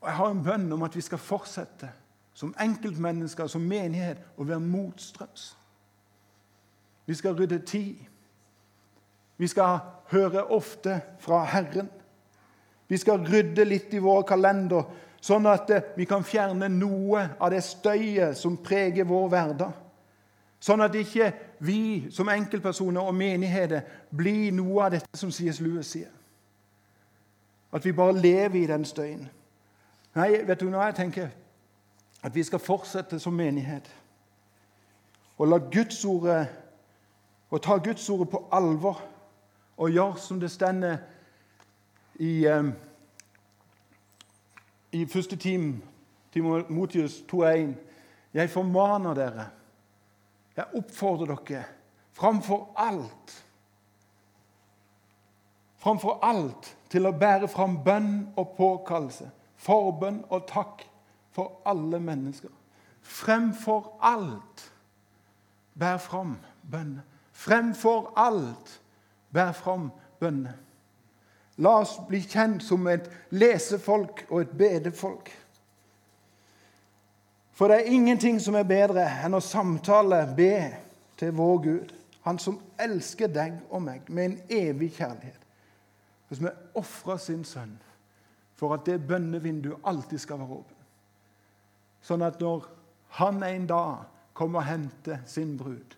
Og 0.00 0.08
Jeg 0.08 0.16
har 0.16 0.30
en 0.30 0.44
bønn 0.44 0.72
om 0.72 0.82
at 0.82 0.96
vi 0.96 1.00
skal 1.04 1.18
fortsette 1.18 1.90
som 2.34 2.54
enkeltmennesker, 2.60 3.46
som 3.46 3.60
menighet, 3.60 4.22
å 4.36 4.46
være 4.48 4.64
motstrøms. 4.64 5.50
Vi 7.06 7.14
skal 7.14 7.36
rydde 7.36 7.58
tid. 7.68 7.98
Vi 9.40 9.48
skal 9.48 9.78
høre 10.12 10.44
ofte 10.52 11.00
fra 11.18 11.44
Herren. 11.48 11.88
Vi 12.88 12.98
skal 13.00 13.22
rydde 13.24 13.64
litt 13.64 13.94
i 13.94 14.02
vår 14.02 14.24
kalender, 14.28 14.84
sånn 15.22 15.46
at 15.48 15.70
eh, 15.72 15.92
vi 15.96 16.04
kan 16.08 16.24
fjerne 16.26 16.68
noe 16.68 17.22
av 17.38 17.52
det 17.54 17.62
støyet 17.64 18.36
som 18.36 18.58
preger 18.60 19.06
vår 19.08 19.28
hverdag. 19.32 19.76
Sånn 20.60 20.84
at 20.84 20.96
ikke 20.98 21.30
vi 21.64 22.10
som 22.12 22.28
enkeltpersoner 22.28 23.00
og 23.00 23.16
menigheter 23.16 23.86
blir 24.12 24.50
noe 24.52 24.82
av 24.84 24.96
dette 24.96 25.16
som 25.16 25.30
C.S. 25.32 25.60
Lewis 25.64 25.94
sier. 25.94 26.10
At 27.72 27.86
vi 27.86 27.94
bare 27.96 28.18
lever 28.18 28.58
i 28.60 28.66
den 28.68 28.84
støyen. 28.84 29.22
Nei, 30.18 30.42
vet 30.44 30.60
du 30.60 30.66
hva 30.68 30.90
jeg 30.90 30.98
tenker? 30.98 31.30
At 32.20 32.34
vi 32.34 32.44
skal 32.44 32.60
fortsette 32.60 33.20
som 33.22 33.32
menighet. 33.32 33.86
Og 35.40 35.48
la 35.48 35.60
Gudsordet 35.72 36.50
og 37.48 37.62
ta 37.64 37.78
Gudsordet 37.80 38.28
på 38.34 38.42
alvor 38.52 39.00
og 39.80 39.90
gjør 39.90 40.18
som 40.20 40.40
det 40.40 40.50
stender 40.52 40.98
i, 42.20 42.46
um, 42.52 42.72
i 44.92 45.06
første 45.08 45.36
time, 45.40 45.80
Timotius 46.32 47.22
2,1. 47.32 47.72
Jeg 48.34 48.50
formaner 48.50 49.16
dere 49.16 49.46
jeg 50.56 50.76
oppfordrer 50.76 51.40
dere 51.48 51.64
framfor 52.12 52.72
alt 52.76 53.38
Framfor 55.80 56.18
alt 56.20 56.66
til 56.92 57.08
å 57.08 57.14
bære 57.16 57.48
fram 57.48 57.78
bønn 57.80 58.34
og 58.36 58.50
påkallelse, 58.58 59.30
forbønn 59.56 60.18
og 60.28 60.42
takk 60.50 60.82
for 61.32 61.62
alle 61.64 61.96
mennesker. 62.04 62.50
Fremfor 63.00 63.94
alt 64.04 64.66
bær 65.80 65.96
fram 66.04 66.34
bønn. 66.68 66.98
Fremfor 67.32 68.10
alt 68.20 68.74
bær 69.32 69.52
fram 69.56 69.90
bønner. 70.20 70.56
La 71.60 71.76
oss 71.82 71.98
bli 72.08 72.22
kjent 72.24 72.64
som 72.64 72.86
et 72.88 73.08
lesefolk 73.36 74.24
og 74.30 74.40
et 74.40 74.52
bedefolk. 74.56 75.28
For 77.52 77.68
det 77.68 77.80
er 77.80 77.92
ingenting 77.92 78.38
som 78.40 78.56
er 78.56 78.64
bedre 78.64 79.04
enn 79.20 79.36
å 79.36 79.42
samtale, 79.44 80.22
be 80.36 80.54
til 81.20 81.34
vår 81.36 81.58
Gud, 81.66 81.96
Han 82.20 82.38
som 82.38 82.58
elsker 82.76 83.30
deg 83.32 83.54
og 83.72 83.80
meg 83.82 84.08
med 84.12 84.24
en 84.24 84.34
evig 84.52 84.90
kjærlighet, 84.98 85.40
som 86.28 86.50
har 86.50 86.58
ofra 86.76 87.16
sin 87.18 87.46
sønn 87.48 87.78
for 88.60 88.76
at 88.76 88.84
det 88.84 89.06
bønnevinduet 89.08 89.88
alltid 89.88 90.20
skal 90.20 90.42
være 90.42 90.58
åpent. 90.58 90.82
Sånn 92.04 92.24
at 92.24 92.36
når 92.40 92.66
han 93.16 93.40
en 93.42 93.66
dag 93.68 94.04
kommer 94.36 94.60
og 94.60 94.68
henter 94.68 95.22
sin 95.26 95.56
brud, 95.56 95.96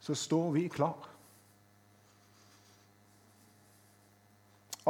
så 0.00 0.14
står 0.16 0.50
vi 0.56 0.66
klar. 0.72 1.08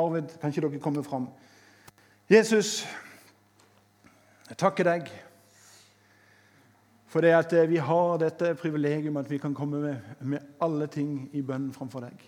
Arvid, 0.00 0.36
kan 0.40 0.52
ikke 0.52 0.66
dere 0.66 0.82
komme 0.82 1.04
fram? 1.04 1.28
Jesus, 2.30 2.80
jeg 4.48 4.58
takker 4.58 4.86
deg 4.86 5.10
for 7.10 7.26
det 7.26 7.32
at 7.34 7.52
eh, 7.52 7.68
vi 7.70 7.80
har 7.82 8.18
dette 8.22 8.54
privilegium 8.54 9.16
at 9.18 9.30
vi 9.30 9.38
kan 9.38 9.54
komme 9.54 9.80
med, 9.82 9.96
med 10.20 10.38
alle 10.62 10.86
ting 10.86 11.28
i 11.32 11.42
bønn 11.42 11.72
framfor 11.74 12.06
deg. 12.06 12.26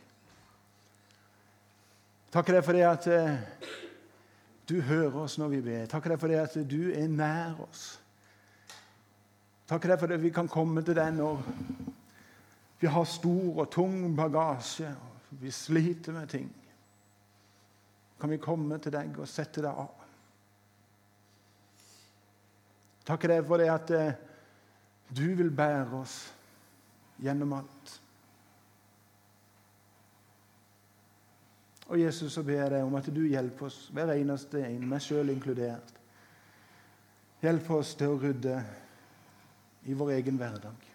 Takker 2.32 2.56
deg 2.56 2.64
for 2.66 2.78
det 2.78 2.86
at 2.88 3.06
eh, 3.12 3.68
du 4.68 4.80
hører 4.80 5.20
oss 5.22 5.38
når 5.38 5.52
vi 5.52 5.60
ber. 5.68 5.86
Takker 5.86 6.14
deg 6.14 6.20
for 6.20 6.32
det 6.32 6.40
at 6.40 6.56
du 6.70 6.80
er 6.90 7.10
nær 7.10 7.60
oss. 7.66 7.84
Takker 9.68 9.92
deg 9.92 10.00
for 10.00 10.10
det 10.10 10.18
at 10.18 10.24
vi 10.24 10.34
kan 10.34 10.50
komme 10.50 10.82
til 10.82 10.98
deg 10.98 11.14
når 11.14 11.42
vi 12.82 12.90
har 12.90 13.06
stor 13.06 13.62
og 13.62 13.70
tung 13.70 14.16
bagasje 14.18 14.90
og 14.90 15.38
vi 15.42 15.50
sliter 15.54 16.12
med 16.16 16.26
ting. 16.28 16.50
Kan 18.22 18.30
vi 18.30 18.38
komme 18.38 18.76
til 18.78 18.94
deg 18.94 19.16
og 19.18 19.26
sette 19.26 19.64
deg 19.64 19.78
av? 19.82 20.02
Takker 23.02 23.32
deg 23.34 23.48
for 23.48 23.58
det 23.58 23.66
at 23.72 23.88
eh, 23.96 24.20
du 25.10 25.26
vil 25.34 25.50
bære 25.50 25.98
oss 25.98 26.14
gjennom 27.18 27.56
alt. 27.56 27.94
Og 31.90 31.98
Jesus, 31.98 32.30
så 32.32 32.44
ber 32.46 32.60
jeg 32.60 32.70
deg 32.72 32.86
om 32.86 32.94
at 32.96 33.08
du 33.10 33.24
hjelper 33.26 33.66
oss, 33.66 33.88
hver 33.92 34.14
eneste 34.14 34.62
en, 34.64 34.86
meg 34.88 35.02
sjøl 35.02 35.32
inkludert. 35.34 35.90
Hjelp 37.42 37.72
oss 37.74 37.96
til 37.98 38.14
å 38.14 38.20
rydde 38.22 38.54
i 39.90 39.96
vår 39.98 40.14
egen 40.20 40.38
hverdag. 40.38 40.86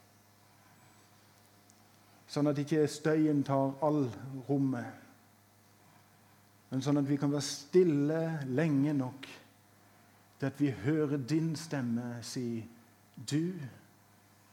Sånn 2.32 2.48
at 2.48 2.64
ikke 2.64 2.88
støyen 2.90 3.44
tar 3.44 3.76
all 3.84 4.06
rommet, 4.48 5.07
men 6.70 6.84
sånn 6.84 7.00
at 7.00 7.08
vi 7.08 7.18
kan 7.20 7.32
være 7.32 7.48
stille 7.48 8.22
lenge 8.52 8.94
nok 8.98 9.28
til 10.38 10.50
at 10.50 10.60
vi 10.60 10.72
hører 10.84 11.18
din 11.18 11.56
stemme 11.56 12.18
si 12.22 12.66
'Du' 13.18 13.60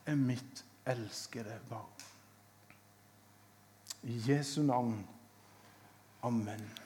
er 0.07 0.15
mitt 0.15 0.65
elskede 0.87 1.59
barn. 1.69 1.91
I 4.03 4.21
Jesu 4.29 4.63
navn. 4.63 5.07
Amen. 6.23 6.84